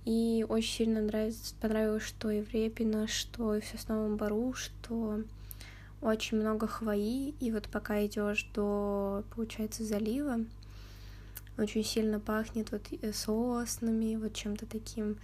И 0.04 0.44
очень 0.48 0.72
сильно 0.72 1.00
нравится, 1.00 1.54
понравилось, 1.60 2.02
что 2.02 2.30
и 2.30 2.42
в 2.42 2.52
Репино, 2.52 3.06
что 3.06 3.54
и 3.54 3.60
в 3.60 3.66
Сосновом 3.66 4.16
Бору, 4.16 4.52
что 4.54 5.22
очень 6.00 6.38
много 6.38 6.66
хвои, 6.66 7.34
и 7.40 7.52
вот 7.52 7.68
пока 7.68 8.04
идешь 8.06 8.48
до, 8.54 9.22
получается, 9.34 9.84
залива, 9.84 10.38
очень 11.58 11.84
сильно 11.84 12.20
пахнет 12.20 12.70
вот 12.72 12.88
соснами, 13.14 14.16
вот 14.16 14.34
чем-то 14.34 14.66
таким. 14.66 15.18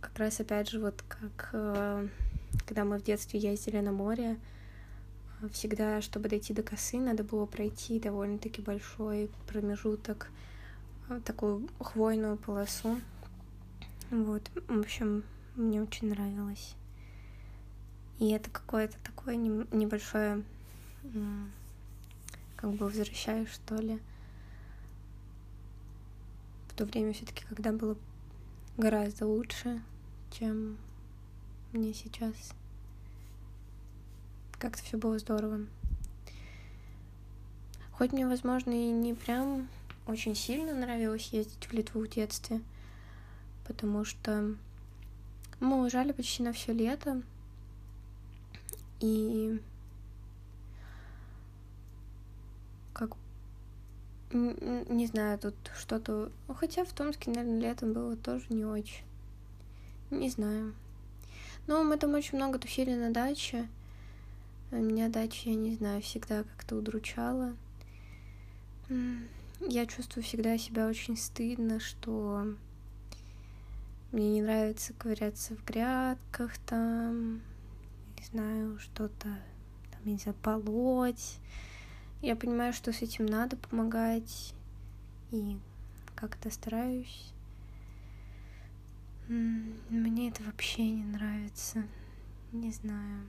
Как 0.00 0.18
раз 0.18 0.40
опять 0.40 0.70
же 0.70 0.80
вот 0.80 1.02
как 1.08 1.50
э, 1.52 2.08
когда 2.66 2.84
мы 2.84 2.98
в 2.98 3.02
детстве 3.02 3.38
ездили 3.40 3.80
на 3.80 3.92
море, 3.92 4.38
всегда, 5.52 6.00
чтобы 6.00 6.28
дойти 6.28 6.54
до 6.54 6.62
косы, 6.62 6.98
надо 6.98 7.22
было 7.24 7.46
пройти 7.46 8.00
довольно-таки 8.00 8.62
большой 8.62 9.30
промежуток, 9.46 10.30
э, 11.08 11.20
такую 11.24 11.68
хвойную 11.80 12.36
полосу. 12.36 13.00
Вот, 14.10 14.42
в 14.68 14.80
общем, 14.80 15.24
мне 15.56 15.82
очень 15.82 16.08
нравилось. 16.08 16.74
И 18.18 18.30
это 18.30 18.48
какое-то 18.50 18.96
такое 19.04 19.36
небольшое, 19.36 20.42
как 22.56 22.70
бы 22.72 22.86
возвращаю, 22.86 23.46
что 23.46 23.74
ли, 23.76 24.00
то 26.76 26.84
время 26.84 27.12
все-таки, 27.14 27.44
когда 27.48 27.72
было 27.72 27.96
гораздо 28.76 29.26
лучше, 29.26 29.82
чем 30.30 30.76
мне 31.72 31.94
сейчас. 31.94 32.34
Как-то 34.58 34.82
все 34.82 34.98
было 34.98 35.18
здорово. 35.18 35.60
Хоть 37.92 38.12
мне, 38.12 38.26
возможно, 38.26 38.70
и 38.70 38.90
не 38.90 39.14
прям 39.14 39.68
очень 40.06 40.34
сильно 40.34 40.74
нравилось 40.74 41.28
ездить 41.32 41.66
в 41.66 41.72
Литву 41.72 42.02
в 42.02 42.08
детстве, 42.08 42.60
потому 43.66 44.04
что 44.04 44.54
мы 45.60 45.80
уезжали 45.80 46.12
почти 46.12 46.42
на 46.42 46.52
все 46.52 46.74
лето, 46.74 47.22
и 49.00 49.60
как 52.92 53.16
не 54.32 55.06
знаю, 55.06 55.38
тут 55.38 55.54
что-то... 55.78 56.30
Хотя 56.56 56.84
в 56.84 56.92
Томске, 56.92 57.30
наверное, 57.30 57.60
летом 57.60 57.92
было 57.92 58.16
тоже 58.16 58.46
не 58.50 58.64
очень. 58.64 59.04
Не 60.10 60.28
знаю. 60.30 60.74
Но 61.66 61.82
мы 61.82 61.96
там 61.96 62.14
очень 62.14 62.38
много 62.38 62.58
тусили 62.58 62.94
на 62.94 63.10
даче. 63.12 63.68
Меня 64.70 65.08
дача, 65.08 65.50
я 65.50 65.54
не 65.54 65.74
знаю, 65.76 66.02
всегда 66.02 66.42
как-то 66.42 66.76
удручала. 66.76 67.54
Я 69.60 69.86
чувствую 69.86 70.22
всегда 70.22 70.58
себя 70.58 70.86
очень 70.86 71.16
стыдно, 71.16 71.80
что 71.80 72.46
мне 74.12 74.30
не 74.30 74.42
нравится 74.42 74.92
ковыряться 74.92 75.56
в 75.56 75.64
грядках 75.64 76.58
там, 76.58 77.40
не 78.18 78.24
знаю, 78.30 78.78
что-то 78.78 79.28
там, 79.90 80.00
не 80.04 80.18
знаю, 80.18 80.36
полоть. 80.42 81.38
Я 82.22 82.34
понимаю, 82.34 82.72
что 82.72 82.92
с 82.92 83.02
этим 83.02 83.26
надо 83.26 83.56
помогать, 83.56 84.54
и 85.30 85.58
как-то 86.14 86.50
стараюсь. 86.50 87.32
Мне 89.28 90.30
это 90.30 90.42
вообще 90.44 90.88
не 90.88 91.04
нравится. 91.04 91.84
Не 92.52 92.72
знаю. 92.72 93.26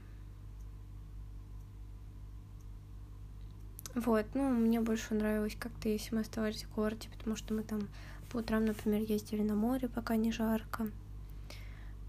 Вот, 3.94 4.26
ну, 4.34 4.48
мне 4.50 4.80
больше 4.80 5.14
нравилось 5.14 5.56
как-то, 5.58 5.88
если 5.88 6.14
мы 6.14 6.20
оставались 6.20 6.64
в 6.64 6.74
городе, 6.74 7.08
потому 7.16 7.34
что 7.36 7.52
мы 7.52 7.62
там 7.62 7.88
по 8.30 8.36
утрам, 8.38 8.64
например, 8.64 9.02
ездили 9.02 9.42
на 9.42 9.54
море, 9.54 9.88
пока 9.88 10.16
не 10.16 10.30
жарко. 10.30 10.90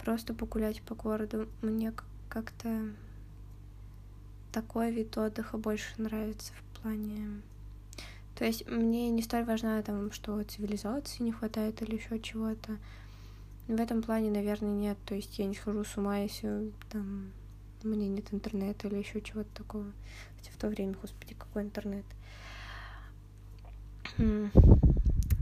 Просто 0.03 0.33
погулять 0.33 0.81
по 0.83 0.93
городу. 0.93 1.49
Мне 1.61 1.93
как-то 2.29 2.93
такой 4.51 4.91
вид 4.91 5.17
отдыха 5.17 5.57
больше 5.57 5.99
нравится 5.99 6.53
в 6.53 6.68
плане... 6.81 7.41
То 8.35 8.45
есть 8.45 8.69
мне 8.69 9.09
не 9.09 9.21
столь 9.21 9.43
важна 9.43 9.81
там, 9.81 10.11
что 10.13 10.41
цивилизации 10.43 11.23
не 11.23 11.33
хватает 11.33 11.81
или 11.81 11.95
еще 11.95 12.19
чего-то. 12.19 12.77
В 13.67 13.79
этом 13.79 14.01
плане, 14.01 14.31
наверное, 14.31 14.71
нет. 14.71 14.97
То 15.05 15.13
есть 15.13 15.37
я 15.39 15.45
не 15.45 15.55
схожу 15.55 15.83
с 15.83 15.97
ума, 15.97 16.19
если 16.19 16.71
там 16.89 17.31
меня 17.83 18.07
нет 18.07 18.33
интернета 18.33 18.87
или 18.87 18.95
еще 18.95 19.21
чего-то 19.21 19.49
такого. 19.53 19.91
Хотя 20.37 20.51
в 20.51 20.57
то 20.57 20.69
время, 20.69 20.95
господи, 21.01 21.33
какой 21.33 21.63
интернет. 21.63 22.05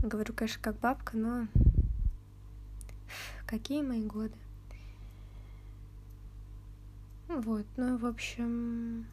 Говорю, 0.02 0.34
конечно, 0.34 0.60
как 0.60 0.78
бабка, 0.78 1.16
но 1.16 1.46
какие 3.46 3.82
мои 3.82 4.04
годы. 4.04 4.34
Вот, 7.28 7.66
ну, 7.76 7.96
в 7.96 8.06
общем, 8.06 9.06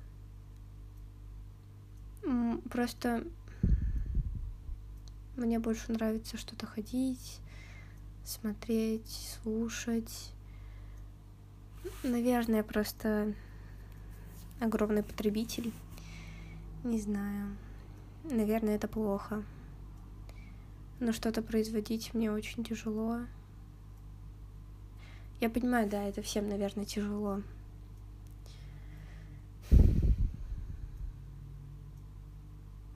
просто 2.70 3.26
мне 5.36 5.60
больше 5.60 5.92
нравится 5.92 6.38
что-то 6.38 6.66
ходить, 6.66 7.40
смотреть, 8.24 9.38
слушать. 9.42 10.32
Наверное, 12.04 12.64
просто 12.64 13.34
огромный 14.60 15.04
потребитель. 15.04 15.74
Не 16.84 17.00
знаю. 17.00 17.56
Наверное, 18.24 18.76
это 18.76 18.88
плохо. 18.88 19.44
Но 21.00 21.12
что-то 21.12 21.42
производить 21.42 22.14
мне 22.14 22.32
очень 22.32 22.64
тяжело. 22.64 23.22
Я 25.42 25.50
понимаю, 25.50 25.90
да, 25.90 26.04
это 26.04 26.22
всем, 26.22 26.48
наверное, 26.48 26.86
тяжело. 26.86 27.42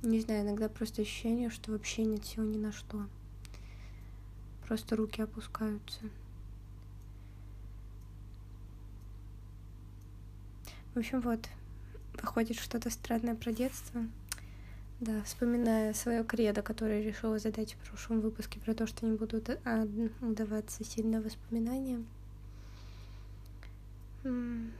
Не 0.01 0.21
знаю, 0.21 0.43
иногда 0.43 0.69
просто 0.69 1.01
ощущение, 1.01 1.49
что 1.49 1.71
вообще 1.71 2.05
нет 2.05 2.25
сил 2.25 2.43
ни 2.43 2.57
на 2.57 2.71
что. 2.71 3.05
Просто 4.65 4.95
руки 4.95 5.21
опускаются. 5.21 5.99
В 10.93 10.99
общем, 10.99 11.19
вот, 11.21 11.49
выходит 12.13 12.57
что-то 12.57 12.89
странное 12.89 13.35
про 13.35 13.51
детство. 13.51 14.05
Да, 15.01 15.21
вспоминая 15.23 15.93
свое 15.93 16.23
кредо, 16.23 16.61
которое 16.61 17.01
решила 17.01 17.39
задать 17.39 17.73
в 17.73 17.89
прошлом 17.89 18.21
выпуске 18.21 18.59
про 18.59 18.73
то, 18.73 18.87
что 18.87 19.05
не 19.05 19.17
буду 19.17 19.41
удаваться 20.21 20.83
сильно 20.83 21.21
воспоминаниям. 21.21 22.05
Ну, 24.23 24.71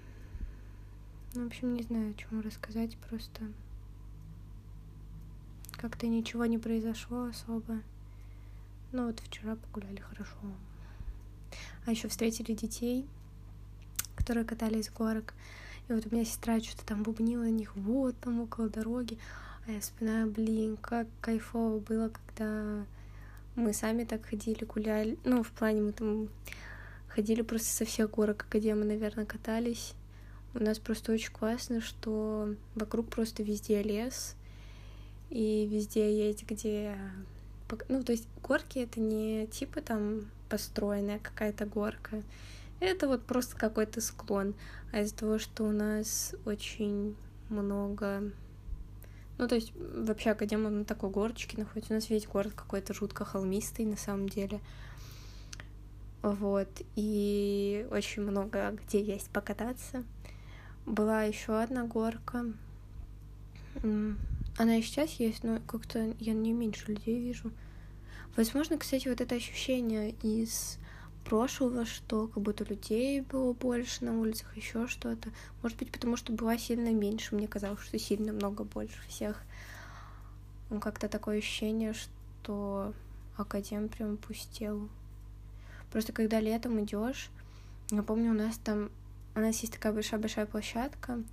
в 1.34 1.45
общем, 1.45 1.73
не 1.73 1.84
знаю, 1.84 2.12
о 2.12 2.13
чем 2.15 2.41
рассказать, 2.41 2.97
просто 3.10 3.43
как-то 5.79 6.07
ничего 6.07 6.45
не 6.45 6.57
произошло 6.57 7.25
особо. 7.25 7.81
Ну 8.91 9.07
вот 9.07 9.19
вчера 9.21 9.55
погуляли 9.55 9.99
хорошо. 9.99 10.35
А 11.85 11.91
еще 11.91 12.09
встретили 12.09 12.53
детей, 12.53 13.07
которые 14.15 14.45
катались 14.45 14.87
с 14.87 14.91
горок. 14.91 15.33
И 15.87 15.93
вот 15.93 16.05
у 16.05 16.13
меня 16.13 16.25
сестра 16.25 16.59
что-то 16.59 16.85
там 16.85 17.03
бубнила 17.03 17.43
на 17.43 17.51
них, 17.51 17.75
вот 17.75 18.15
там 18.19 18.41
около 18.41 18.69
дороги. 18.69 19.17
А 19.65 19.71
я 19.71 19.79
вспоминаю, 19.79 20.29
блин, 20.29 20.75
как 20.77 21.07
кайфово 21.21 21.79
было, 21.79 22.09
когда 22.09 22.85
мы 23.55 23.71
сами 23.73 24.03
так 24.03 24.25
ходили, 24.25 24.65
гуляли. 24.65 25.17
Ну, 25.23 25.43
в 25.43 25.51
плане 25.51 25.81
мы 25.81 25.93
там 25.93 26.27
ходили 27.07 27.41
просто 27.41 27.69
со 27.69 27.85
всех 27.85 28.11
горок, 28.11 28.47
где 28.51 28.75
мы, 28.75 28.83
наверное, 28.83 29.25
катались. 29.25 29.93
У 30.53 30.59
нас 30.59 30.77
просто 30.77 31.13
очень 31.13 31.31
классно, 31.31 31.79
что 31.79 32.53
вокруг 32.75 33.07
просто 33.07 33.43
везде 33.43 33.81
лес, 33.81 34.35
и 35.29 35.67
везде 35.67 36.27
есть 36.27 36.43
где 36.43 36.97
ну, 37.87 38.03
то 38.03 38.11
есть 38.11 38.27
горки 38.41 38.79
это 38.79 38.99
не 38.99 39.47
типа 39.47 39.81
там 39.81 40.25
построенная 40.49 41.19
какая-то 41.19 41.65
горка. 41.65 42.23
Это 42.79 43.07
вот 43.07 43.25
просто 43.25 43.55
какой-то 43.55 44.01
склон. 44.01 44.55
А 44.91 45.01
из-за 45.01 45.15
того, 45.15 45.37
что 45.37 45.65
у 45.65 45.71
нас 45.71 46.33
очень 46.45 47.15
много... 47.49 48.31
Ну, 49.37 49.47
то 49.47 49.55
есть 49.55 49.71
вообще 49.75 50.31
Академия 50.31 50.69
на 50.69 50.85
такой 50.85 51.09
горочке 51.09 51.57
находится. 51.57 51.93
У 51.93 51.95
нас 51.95 52.09
весь 52.09 52.25
город 52.27 52.53
какой-то 52.55 52.93
жутко 52.93 53.25
холмистый 53.25 53.85
на 53.85 53.97
самом 53.97 54.27
деле. 54.27 54.59
Вот. 56.21 56.69
И 56.95 57.87
очень 57.91 58.23
много 58.23 58.71
где 58.71 59.01
есть 59.01 59.29
покататься. 59.29 60.03
Была 60.85 61.23
еще 61.23 61.61
одна 61.61 61.85
горка. 61.85 62.45
Она 64.59 64.75
и 64.75 64.81
сейчас 64.81 65.11
есть, 65.13 65.45
но 65.45 65.61
как-то 65.65 66.13
я 66.19 66.33
не 66.33 66.51
меньше 66.51 66.87
людей 66.87 67.17
вижу. 67.17 67.49
Возможно, 68.35 68.77
кстати, 68.77 69.07
вот 69.07 69.21
это 69.21 69.35
ощущение 69.35 70.11
из 70.21 70.77
прошлого, 71.23 71.85
что 71.85 72.27
как 72.27 72.43
будто 72.43 72.65
людей 72.65 73.21
было 73.21 73.53
больше 73.53 74.03
на 74.03 74.19
улицах, 74.19 74.57
еще 74.57 74.85
что-то. 74.87 75.29
Может 75.61 75.77
быть, 75.77 75.93
потому 75.93 76.17
что 76.17 76.33
была 76.33 76.57
сильно 76.57 76.89
меньше. 76.89 77.35
Мне 77.35 77.47
казалось, 77.47 77.79
что 77.79 77.97
сильно 77.97 78.33
много 78.33 78.65
больше 78.65 78.99
всех. 79.07 79.41
Ну, 80.69 80.81
как-то 80.81 81.07
такое 81.07 81.37
ощущение, 81.37 81.93
что 81.93 82.93
академ 83.37 83.87
прям 83.87 84.17
пустел. 84.17 84.89
Просто 85.89 86.11
когда 86.11 86.41
летом 86.41 86.83
идешь, 86.83 87.29
я 87.91 88.03
помню, 88.03 88.31
у 88.31 88.35
нас 88.35 88.57
там 88.57 88.89
у 89.35 89.39
нас 89.39 89.57
есть 89.61 89.71
такая 89.71 89.93
большая-большая 89.93 90.47
площадка, 90.47 91.23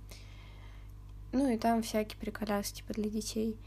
ну 1.31 1.49
и 1.49 1.57
там 1.57 1.81
всякие 1.81 2.17
приколясы, 2.19 2.75
типа, 2.75 2.93
для 2.93 3.09
детей. 3.09 3.57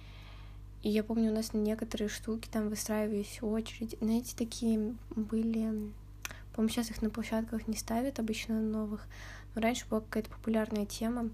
И 0.82 0.88
я 0.88 1.04
помню, 1.04 1.30
у 1.30 1.34
нас 1.34 1.52
на 1.52 1.58
некоторые 1.58 2.08
штуки 2.08 2.48
там 2.50 2.68
выстраивались 2.68 3.42
очередь. 3.42 3.96
Знаете, 4.00 4.34
такие 4.36 4.94
были... 5.10 5.92
По-моему, 6.52 6.72
сейчас 6.72 6.90
их 6.90 7.02
на 7.02 7.10
площадках 7.10 7.68
не 7.68 7.76
ставят 7.76 8.18
обычно 8.18 8.58
новых. 8.60 9.06
Но 9.54 9.60
раньше 9.60 9.86
была 9.88 10.00
какая-то 10.00 10.30
популярная 10.30 10.86
тема. 10.86 11.30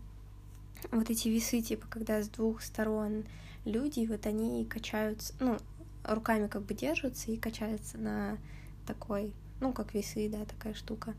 Вот 0.90 1.10
эти 1.10 1.28
весы, 1.28 1.62
типа, 1.62 1.86
когда 1.88 2.22
с 2.22 2.28
двух 2.28 2.60
сторон 2.60 3.24
люди, 3.64 4.06
вот 4.06 4.26
они 4.26 4.64
качаются, 4.64 5.32
ну, 5.40 5.58
руками 6.04 6.48
как 6.48 6.62
бы 6.62 6.74
держатся 6.74 7.30
и 7.30 7.36
качаются 7.36 7.98
на 7.98 8.38
такой, 8.86 9.32
ну, 9.60 9.72
как 9.72 9.94
весы, 9.94 10.28
да, 10.28 10.44
такая 10.44 10.74
штука. 10.74 11.14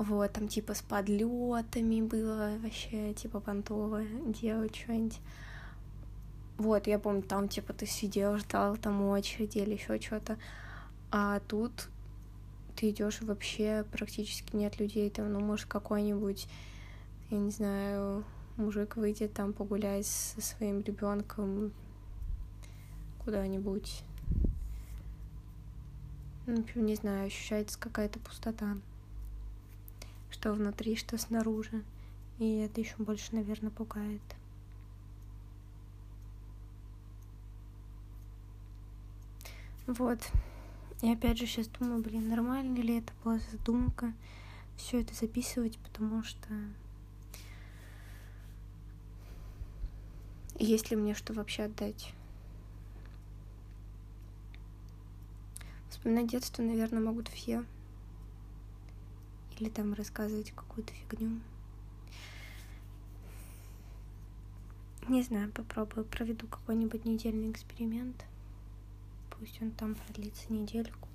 Вот, 0.00 0.32
там 0.32 0.48
типа 0.48 0.72
с 0.72 0.80
подлетами 0.80 2.00
было 2.00 2.56
вообще, 2.62 3.12
типа 3.12 3.38
понтово 3.38 4.02
делать 4.24 4.74
что-нибудь. 4.74 5.20
Вот, 6.56 6.86
я 6.86 6.98
помню, 6.98 7.20
там, 7.20 7.48
типа, 7.48 7.74
ты 7.74 7.84
сидел, 7.84 8.38
ждал 8.38 8.78
там 8.78 9.02
очереди 9.02 9.58
или 9.58 9.74
еще 9.74 10.00
что-то. 10.00 10.38
А 11.10 11.40
тут 11.40 11.90
ты 12.76 12.88
идешь 12.88 13.20
вообще 13.20 13.84
практически 13.92 14.56
нет 14.56 14.80
людей. 14.80 15.10
Там, 15.10 15.30
ну, 15.34 15.40
может, 15.40 15.66
какой-нибудь, 15.66 16.48
я 17.28 17.36
не 17.36 17.50
знаю, 17.50 18.24
мужик 18.56 18.96
выйдет 18.96 19.34
там 19.34 19.52
погулять 19.52 20.06
со 20.06 20.40
своим 20.40 20.80
ребенком 20.80 21.72
куда-нибудь. 23.22 24.02
Ну, 26.46 26.64
не 26.76 26.94
знаю, 26.94 27.26
ощущается 27.26 27.78
какая-то 27.78 28.18
пустота. 28.18 28.78
Что 30.30 30.52
внутри, 30.52 30.96
что 30.96 31.18
снаружи. 31.18 31.84
И 32.38 32.58
это 32.58 32.80
еще 32.80 32.94
больше, 32.98 33.34
наверное, 33.34 33.70
пугает. 33.70 34.22
Вот. 39.86 40.18
И 41.02 41.10
опять 41.10 41.38
же 41.38 41.46
сейчас 41.46 41.66
думаю, 41.68 42.02
блин, 42.02 42.28
нормально 42.28 42.78
ли 42.78 42.98
это 42.98 43.12
была 43.24 43.38
задумка 43.50 44.12
все 44.76 45.00
это 45.00 45.14
записывать, 45.14 45.78
потому 45.78 46.22
что 46.22 46.48
есть 50.58 50.90
ли 50.90 50.96
мне 50.96 51.14
что 51.14 51.32
вообще 51.32 51.64
отдать. 51.64 52.12
Вспоминать 55.88 56.28
детство, 56.28 56.62
наверное, 56.62 57.00
могут 57.00 57.28
все. 57.28 57.64
Или 59.60 59.68
там 59.68 59.94
рассказывать 59.94 60.50
какую-то 60.50 60.92
фигню. 60.92 61.38
Не 65.08 65.22
знаю, 65.22 65.52
попробую, 65.52 66.04
проведу 66.04 66.48
какой-нибудь 66.48 67.04
недельный 67.04 67.52
эксперимент 67.52 68.24
пусть 69.40 69.60
он 69.62 69.70
там 69.70 69.94
продлится 69.94 70.52
недельку. 70.52 71.08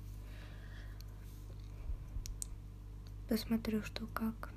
Посмотрю, 3.28 3.82
что 3.84 4.06
как. 4.08 4.50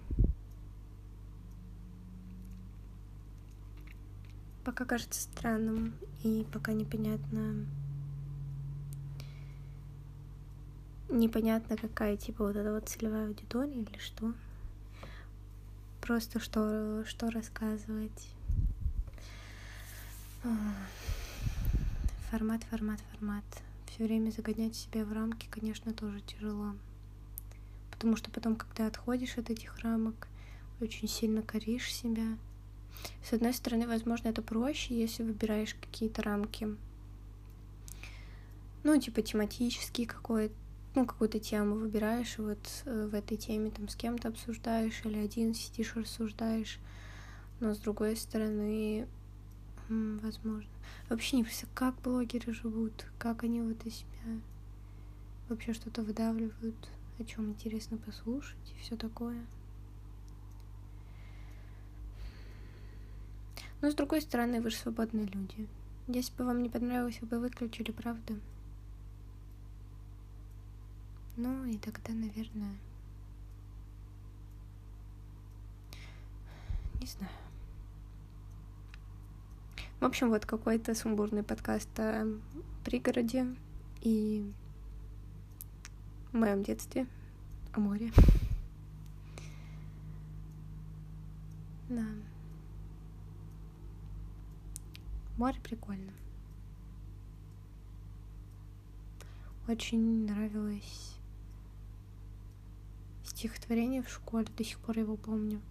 Пока 4.66 4.86
кажется 4.86 5.22
странным 5.22 5.94
и 6.24 6.46
пока 6.52 6.74
непонятно 6.74 7.66
непонятно 11.10 11.78
какая 11.78 12.18
типа 12.18 12.46
вот 12.46 12.56
эта 12.56 12.72
вот 12.72 12.88
целевая 12.88 13.28
аудитория 13.28 13.82
или 13.82 13.98
что. 13.98 14.34
Просто 16.02 16.40
что, 16.40 17.04
что 17.06 17.30
рассказывать. 17.30 18.30
Формат, 22.32 22.64
формат, 22.64 23.00
формат. 23.12 23.44
Все 23.88 24.06
время 24.06 24.32
загонять 24.32 24.76
себя 24.76 25.04
в 25.04 25.12
рамки, 25.12 25.48
конечно, 25.50 25.94
тоже 25.94 26.22
тяжело. 26.22 26.76
Потому 27.92 28.16
что 28.16 28.32
потом, 28.32 28.56
когда 28.56 28.88
отходишь 28.88 29.38
от 29.38 29.50
этих 29.50 29.78
рамок, 29.80 30.28
очень 30.80 31.08
сильно 31.08 31.42
коришь 31.42 31.94
себя. 31.94 32.38
С 33.24 33.34
одной 33.34 33.54
стороны, 33.54 33.88
возможно, 33.88 34.30
это 34.30 34.42
проще, 34.42 35.00
если 35.00 35.24
выбираешь 35.24 35.76
какие-то 35.76 36.22
рамки. 36.22 36.76
Ну, 38.84 39.00
типа 39.00 39.22
тематические 39.22 40.08
какой-то, 40.08 40.56
ну, 41.00 41.06
какую-то 41.06 41.40
тему 41.40 41.76
выбираешь, 41.76 42.38
и 42.38 42.42
вот 42.42 42.60
э, 42.86 43.08
в 43.08 43.16
этой 43.16 43.38
теме 43.38 43.72
там 43.72 43.88
с 43.88 43.96
кем-то 43.96 44.28
обсуждаешь, 44.28 45.02
или 45.06 45.18
один 45.18 45.54
сидишь, 45.54 45.96
рассуждаешь. 45.96 46.78
Но 47.60 47.74
с 47.74 47.78
другой 47.78 48.16
стороны, 48.18 49.08
возможно. 49.88 50.70
Вообще 51.08 51.38
не 51.38 51.44
представляю, 51.44 51.76
как 51.94 52.02
блогеры 52.02 52.54
живут, 52.54 53.06
как 53.18 53.44
они 53.44 53.62
вот 53.62 53.86
из 53.86 53.96
себя 53.96 54.42
вообще 55.48 55.74
что-то 55.74 56.04
выдавливают, 56.04 56.90
о 57.18 57.24
чем 57.24 57.50
интересно 57.50 57.98
послушать 57.98 58.74
и 58.76 58.82
все 58.82 58.96
такое. 58.96 59.46
Но 63.82 63.90
с 63.90 63.96
другой 63.96 64.22
стороны, 64.22 64.62
вы 64.62 64.70
же 64.70 64.76
свободные 64.76 65.26
люди. 65.26 65.68
Если 66.08 66.36
бы 66.36 66.44
вам 66.44 66.62
не 66.62 66.70
понравилось, 66.70 67.20
вы 67.22 67.28
бы 67.28 67.40
выключили, 67.40 67.92
правда? 67.92 68.36
Ну 71.38 71.66
и 71.66 71.78
тогда, 71.78 72.14
наверное, 72.14 72.76
не 77.00 77.08
знаю. 77.08 77.32
В 80.00 80.06
общем, 80.06 80.30
вот 80.30 80.46
какой-то 80.46 80.96
сумбурный 80.96 81.44
подкаст 81.44 81.90
о 82.00 82.26
пригороде 82.86 83.56
и 84.02 84.52
моем 86.32 86.64
детстве 86.64 87.06
о 87.74 87.80
море. 87.80 88.12
Да. 91.90 92.06
Море 95.38 95.60
прикольно. 95.62 96.14
Очень 99.68 100.26
нравилось 100.26 101.19
стихотворение 103.40 104.04
в 104.04 104.10
школе, 104.10 104.46
до 104.58 104.64
сих 104.66 104.80
пор 104.80 105.00
его 105.00 105.16
помню. 105.16 105.62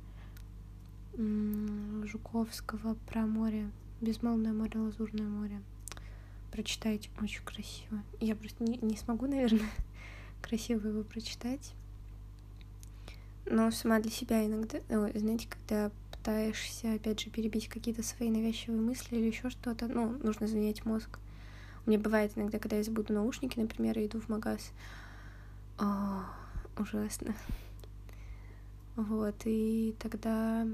Жуковского 1.16 2.94
про 3.10 3.26
море 3.26 3.70
Безмолвное 4.00 4.52
море, 4.52 4.78
лазурное 4.78 5.26
море. 5.26 5.60
Прочитайте, 6.52 7.10
очень 7.20 7.42
красиво. 7.44 8.02
Я 8.20 8.36
просто 8.36 8.62
не, 8.62 8.78
не 8.78 8.96
смогу, 8.96 9.26
наверное, 9.26 9.68
красиво 10.42 10.86
его 10.86 11.02
прочитать. 11.02 11.72
Но 13.44 13.70
сама 13.70 13.98
для 13.98 14.12
себя 14.12 14.46
иногда, 14.46 14.78
знаете, 14.88 15.48
когда 15.48 15.90
пытаешься, 16.12 16.94
опять 16.94 17.20
же, 17.20 17.28
перебить 17.30 17.68
какие-то 17.68 18.02
свои 18.02 18.30
навязчивые 18.30 18.80
мысли 18.80 19.16
или 19.16 19.26
еще 19.26 19.50
что-то, 19.50 19.88
ну, 19.88 20.16
нужно 20.22 20.46
занять 20.46 20.86
мозг. 20.86 21.18
Меня 21.84 21.98
бывает 21.98 22.32
иногда, 22.36 22.58
когда 22.60 22.76
я 22.76 22.84
забуду 22.84 23.12
наушники, 23.12 23.58
например, 23.58 23.98
и 23.98 24.06
иду 24.06 24.20
в 24.20 24.28
магаз. 24.28 24.70
Ужасно. 26.78 27.34
Вот, 28.94 29.34
и 29.44 29.96
тогда 29.98 30.66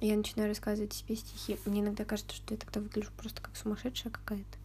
я 0.00 0.16
начинаю 0.16 0.48
рассказывать 0.48 0.92
себе 0.92 1.16
стихи. 1.16 1.58
Мне 1.64 1.80
иногда 1.80 2.04
кажется, 2.04 2.36
что 2.36 2.54
я 2.54 2.58
тогда 2.58 2.80
выгляжу 2.80 3.10
просто 3.16 3.42
как 3.42 3.56
сумасшедшая 3.56 4.12
какая-то. 4.12 4.58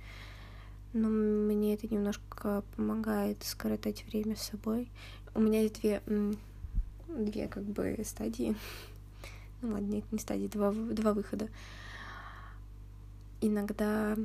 Но 0.94 1.10
мне 1.10 1.74
это 1.74 1.92
немножко 1.92 2.64
помогает 2.76 3.44
скоротать 3.44 4.06
время 4.06 4.36
с 4.36 4.44
собой. 4.44 4.88
У 5.34 5.40
меня 5.40 5.62
есть 5.62 5.82
две, 5.82 6.04
две 7.08 7.48
как 7.48 7.64
бы 7.64 8.00
стадии. 8.04 8.56
Ну 9.62 9.72
ладно, 9.72 9.86
нет, 9.94 10.04
не 10.12 10.20
стадии, 10.20 10.48
два, 10.48 10.74
два 10.74 11.14
выхода. 11.14 11.48
Иногда 13.40 14.18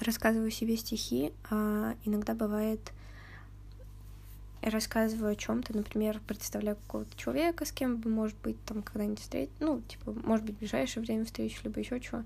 рассказываю 0.00 0.50
себе 0.50 0.76
стихи, 0.76 1.32
а 1.48 1.94
иногда 2.04 2.34
бывает 2.34 2.92
рассказываю 4.70 5.32
о 5.32 5.36
чем-то, 5.36 5.76
например, 5.76 6.20
представляю 6.26 6.76
какого-то 6.76 7.16
человека, 7.16 7.64
с 7.64 7.72
кем 7.72 7.96
бы, 7.96 8.10
может 8.10 8.36
быть, 8.38 8.56
там 8.64 8.82
когда-нибудь 8.82 9.20
встретить, 9.20 9.52
ну, 9.60 9.80
типа, 9.82 10.12
может 10.24 10.46
быть, 10.46 10.56
в 10.56 10.58
ближайшее 10.58 11.02
время 11.02 11.24
встречу, 11.24 11.60
либо 11.64 11.80
еще 11.80 12.00
чего, 12.00 12.22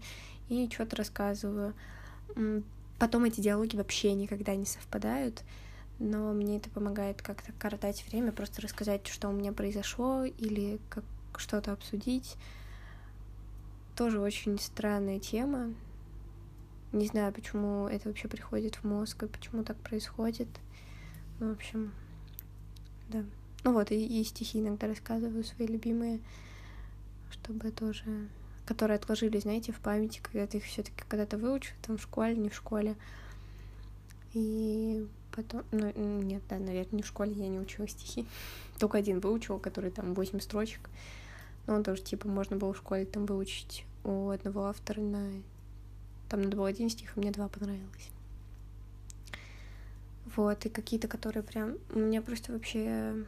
и 0.48 0.68
что-то 0.72 0.96
рассказываю. 0.96 1.74
Потом 2.98 3.24
эти 3.24 3.40
диалоги 3.40 3.76
вообще 3.76 4.14
никогда 4.14 4.54
не 4.54 4.66
совпадают, 4.66 5.42
но 5.98 6.32
мне 6.32 6.58
это 6.58 6.70
помогает 6.70 7.22
как-то 7.22 7.52
коротать 7.58 8.04
время, 8.08 8.32
просто 8.32 8.62
рассказать, 8.62 9.06
что 9.06 9.28
у 9.28 9.32
меня 9.32 9.52
произошло, 9.52 10.24
или 10.24 10.78
как 10.88 11.04
что-то 11.36 11.72
обсудить. 11.72 12.36
Тоже 13.96 14.20
очень 14.20 14.58
странная 14.58 15.18
тема. 15.18 15.72
Не 16.92 17.06
знаю, 17.06 17.32
почему 17.32 17.88
это 17.88 18.08
вообще 18.08 18.28
приходит 18.28 18.76
в 18.76 18.84
мозг 18.84 19.22
и 19.22 19.26
почему 19.26 19.64
так 19.64 19.76
происходит. 19.78 20.48
Ну, 21.40 21.50
в 21.50 21.52
общем, 21.52 21.92
да. 23.08 23.24
Ну 23.64 23.72
вот, 23.72 23.90
и, 23.90 24.20
и 24.20 24.24
стихи 24.24 24.60
иногда 24.60 24.86
рассказываю 24.86 25.44
свои 25.44 25.66
любимые, 25.66 26.20
чтобы 27.30 27.70
тоже 27.70 28.28
которые 28.66 28.96
отложились, 28.96 29.42
знаете, 29.42 29.72
в 29.72 29.78
памяти, 29.78 30.20
когда 30.20 30.46
ты 30.46 30.58
их 30.58 30.64
все 30.64 30.82
таки 30.82 31.04
когда-то 31.08 31.38
выучил, 31.38 31.72
там 31.82 31.96
в 31.96 32.02
школе, 32.02 32.36
не 32.36 32.50
в 32.50 32.54
школе. 32.54 32.96
И 34.34 35.06
потом... 35.34 35.62
Ну, 35.70 35.92
нет, 35.94 36.42
да, 36.50 36.58
наверное, 36.58 36.96
не 36.96 37.02
в 37.02 37.06
школе 37.06 37.32
я 37.32 37.46
не 37.48 37.60
учила 37.60 37.86
стихи. 37.88 38.26
Только 38.78 38.98
один 38.98 39.20
выучил, 39.20 39.58
который 39.58 39.90
там 39.90 40.14
8 40.14 40.40
строчек. 40.40 40.90
Но 41.66 41.74
он 41.74 41.84
тоже, 41.84 42.02
типа, 42.02 42.28
можно 42.28 42.56
было 42.56 42.72
в 42.72 42.76
школе 42.76 43.06
там 43.06 43.24
выучить 43.24 43.86
у 44.04 44.28
одного 44.30 44.66
автора 44.66 45.00
на... 45.00 45.30
Там 46.28 46.42
надо 46.42 46.56
было 46.56 46.68
один 46.68 46.90
стих, 46.90 47.12
а 47.16 47.20
мне 47.20 47.30
два 47.30 47.48
понравилось. 47.48 48.10
Вот, 50.36 50.66
и 50.66 50.68
какие-то, 50.68 51.08
которые 51.08 51.42
прям... 51.42 51.78
У 51.90 51.98
меня 51.98 52.20
просто 52.20 52.52
вообще 52.52 53.24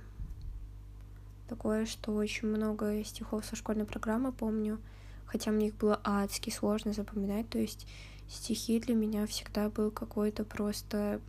такое, 1.48 1.86
что 1.86 2.14
очень 2.14 2.48
много 2.48 3.02
стихов 3.02 3.46
со 3.46 3.56
школьной 3.56 3.86
программы 3.86 4.30
помню, 4.30 4.78
хотя 5.24 5.50
мне 5.50 5.68
их 5.68 5.76
было 5.76 5.98
адски 6.04 6.50
сложно 6.50 6.92
запоминать, 6.92 7.48
то 7.48 7.58
есть 7.58 7.86
стихи 8.28 8.78
для 8.78 8.94
меня 8.94 9.26
всегда 9.26 9.70
был 9.70 9.90
какой-то 9.90 10.44
просто... 10.44 11.20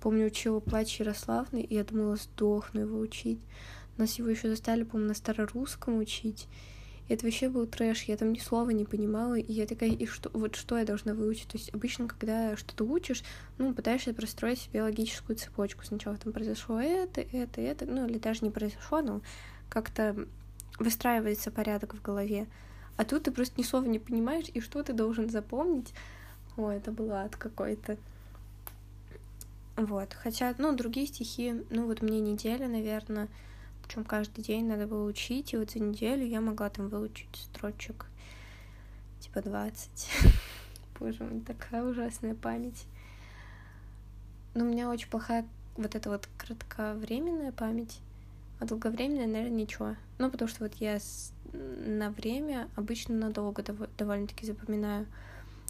Помню, 0.00 0.26
учила 0.26 0.60
«Плач 0.60 0.98
Ярославны», 0.98 1.60
и 1.60 1.74
я 1.74 1.84
думала, 1.84 2.16
сдохну 2.16 2.80
его 2.80 2.98
учить. 2.98 3.38
Нас 3.98 4.14
его 4.14 4.30
еще 4.30 4.48
заставили, 4.48 4.84
по-моему, 4.84 5.08
на 5.08 5.14
старорусском 5.14 5.98
учить. 5.98 6.48
Это 7.10 7.26
вообще 7.26 7.48
был 7.48 7.66
трэш, 7.66 8.04
я 8.04 8.16
там 8.16 8.32
ни 8.32 8.38
слова 8.38 8.70
не 8.70 8.84
понимала, 8.84 9.34
и 9.34 9.52
я 9.52 9.66
такая, 9.66 9.88
и 9.88 10.06
что, 10.06 10.30
вот 10.32 10.54
что 10.54 10.78
я 10.78 10.84
должна 10.84 11.12
выучить? 11.12 11.48
То 11.48 11.58
есть 11.58 11.74
обычно, 11.74 12.06
когда 12.06 12.56
что-то 12.56 12.84
учишь, 12.84 13.24
ну, 13.58 13.74
пытаешься 13.74 14.14
простроить 14.14 14.60
себе 14.60 14.84
логическую 14.84 15.34
цепочку. 15.34 15.84
Сначала 15.84 16.16
там 16.18 16.32
произошло 16.32 16.80
это, 16.80 17.20
это, 17.20 17.60
это, 17.60 17.84
ну, 17.84 18.06
или 18.06 18.18
даже 18.18 18.44
не 18.44 18.50
произошло, 18.52 19.02
но 19.02 19.22
как-то 19.68 20.24
выстраивается 20.78 21.50
порядок 21.50 21.94
в 21.94 22.00
голове. 22.00 22.46
А 22.96 23.04
тут 23.04 23.24
ты 23.24 23.32
просто 23.32 23.58
ни 23.58 23.64
слова 23.64 23.86
не 23.86 23.98
понимаешь, 23.98 24.46
и 24.54 24.60
что 24.60 24.80
ты 24.84 24.92
должен 24.92 25.30
запомнить. 25.30 25.92
Ой, 26.56 26.76
это 26.76 26.92
был 26.92 27.10
ад 27.10 27.34
какой-то. 27.34 27.96
Вот. 29.74 30.14
Хотя, 30.14 30.54
ну, 30.58 30.76
другие 30.76 31.08
стихи, 31.08 31.64
ну, 31.70 31.86
вот 31.86 32.02
мне 32.02 32.20
неделя, 32.20 32.68
наверное, 32.68 33.26
причем 33.90 34.04
каждый 34.04 34.44
день 34.44 34.66
надо 34.66 34.86
было 34.86 35.04
учить, 35.04 35.52
и 35.52 35.56
вот 35.56 35.72
за 35.72 35.80
неделю 35.80 36.24
я 36.24 36.40
могла 36.40 36.70
там 36.70 36.88
выучить 36.88 37.26
строчек 37.34 38.06
типа 39.18 39.42
20. 39.42 40.08
Боже 41.00 41.24
мой, 41.24 41.40
такая 41.40 41.82
ужасная 41.82 42.36
память. 42.36 42.84
Но 44.54 44.64
у 44.64 44.68
меня 44.68 44.88
очень 44.88 45.08
плохая 45.08 45.44
вот 45.76 45.96
эта 45.96 46.08
вот 46.08 46.28
кратковременная 46.38 47.50
память, 47.50 47.98
а 48.60 48.64
долговременная, 48.64 49.26
наверное, 49.26 49.58
ничего. 49.58 49.96
Ну, 50.18 50.30
потому 50.30 50.48
что 50.48 50.62
вот 50.62 50.74
я 50.74 51.00
на 51.52 52.10
время 52.10 52.68
обычно 52.76 53.16
надолго 53.16 53.62
дов- 53.62 53.90
довольно-таки 53.98 54.46
запоминаю. 54.46 55.04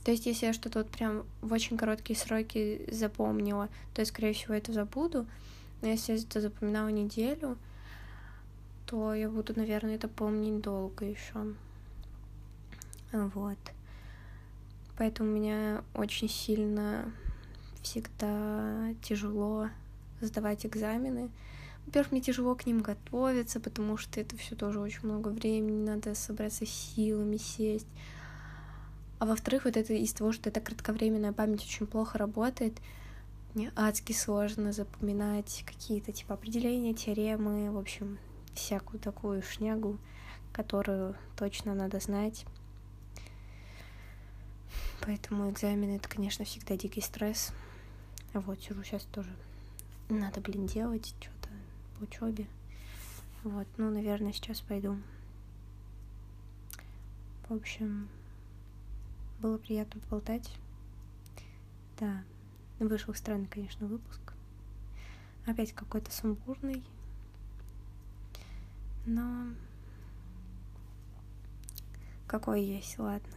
То 0.05 0.11
есть, 0.11 0.27
если 0.27 0.45
я 0.45 0.53
что-то 0.53 0.81
вот 0.81 0.91
прям 0.91 1.25
в 1.41 1.55
очень 1.55 1.79
короткие 1.79 2.19
сроки 2.19 2.87
запомнила, 2.93 3.71
то 3.95 4.03
я, 4.03 4.05
скорее 4.05 4.35
всего, 4.35 4.53
это 4.53 4.75
забуду. 4.75 5.25
Но 5.81 5.89
если 5.89 6.13
я 6.13 6.19
это 6.19 6.43
запоминала 6.43 6.89
неделю, 6.89 7.57
то 8.90 9.14
я 9.14 9.29
буду, 9.29 9.53
наверное, 9.55 9.94
это 9.94 10.09
помнить 10.09 10.61
долго 10.62 11.05
еще. 11.05 11.55
Вот. 13.12 13.59
Поэтому 14.98 15.31
меня 15.31 15.85
очень 15.94 16.29
сильно 16.29 17.12
всегда 17.83 18.92
тяжело 19.00 19.68
сдавать 20.20 20.66
экзамены. 20.66 21.31
Во-первых, 21.87 22.11
мне 22.11 22.20
тяжело 22.20 22.57
к 22.57 22.66
ним 22.66 22.83
готовиться, 22.83 23.61
потому 23.61 23.96
что 23.96 24.20
это 24.20 24.37
все 24.37 24.57
тоже 24.57 24.81
очень 24.81 25.05
много 25.05 25.29
времени, 25.29 25.87
надо 25.87 26.16
собраться 26.16 26.66
силами, 26.66 27.37
сесть. 27.37 27.87
А 29.20 29.26
во-вторых, 29.26 29.66
вот 29.66 29.76
это 29.76 29.94
из 29.94 30.12
того, 30.12 30.33
что 30.33 30.50
эта 30.50 30.61
кратковременная 30.61 31.33
память 31.33 31.62
очень 31.62 31.87
плохо 31.87 32.18
работает, 32.18 32.76
мне 33.55 33.72
адски 33.76 34.12
сложно 34.12 34.72
запоминать 34.72 35.62
какие-то 35.64 36.11
типа 36.11 36.35
определения, 36.35 36.92
теоремы, 36.92 37.70
в 37.70 37.79
общем, 37.79 38.18
всякую 38.61 39.01
такую 39.01 39.42
шнягу, 39.42 39.99
которую 40.53 41.16
точно 41.37 41.75
надо 41.75 41.99
знать. 41.99 42.44
Поэтому 45.01 45.51
экзамены 45.51 45.96
это, 45.96 46.09
конечно, 46.09 46.44
всегда 46.44 46.77
дикий 46.77 47.01
стресс. 47.01 47.53
Вот 48.35 48.61
сижу 48.61 48.85
сейчас 48.85 49.05
тоже. 49.05 49.31
Надо, 50.09 50.40
блин, 50.40 50.66
делать 50.66 51.14
что-то 51.20 51.49
по 51.99 52.05
учебе. 52.05 52.46
Вот, 53.42 53.66
ну, 53.79 53.90
наверное, 53.90 54.33
сейчас 54.33 54.61
пойду. 54.61 54.99
В 57.49 57.55
общем, 57.55 58.09
было 59.40 59.57
приятно 59.57 60.01
поболтать. 60.03 60.55
Да, 61.99 62.23
вышел 62.79 63.14
странный, 63.14 63.46
конечно, 63.46 63.87
выпуск. 63.87 64.20
Опять 65.46 65.73
какой-то 65.73 66.12
сумбурный. 66.12 66.85
Но 69.07 69.47
какой 72.27 72.63
есть, 72.63 72.99
ладно. 72.99 73.29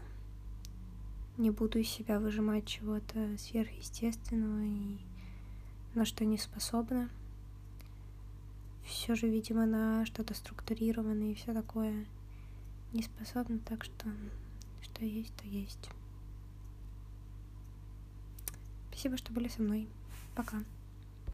Не 1.38 1.50
буду 1.50 1.80
из 1.80 1.90
себя 1.90 2.20
выжимать 2.20 2.68
чего-то 2.68 3.38
сверхъестественного 3.38 4.62
и 4.64 4.98
на 5.96 6.06
что 6.06 6.26
не 6.26 6.38
способна. 6.38 7.10
Все 8.86 9.16
же, 9.16 9.28
видимо, 9.28 9.66
на 9.66 10.06
что-то 10.06 10.34
структурированное 10.34 11.32
и 11.32 11.36
все 11.36 11.54
такое 11.54 12.06
не 12.92 13.02
способна, 13.02 13.58
так 13.60 13.84
что 13.84 14.06
что 14.82 15.06
есть, 15.06 15.34
то 15.36 15.48
есть. 15.48 15.90
Спасибо, 18.90 19.18
что 19.18 19.34
были 19.34 19.48
со 19.48 19.62
мной. 19.62 19.88
Пока. 20.36 20.64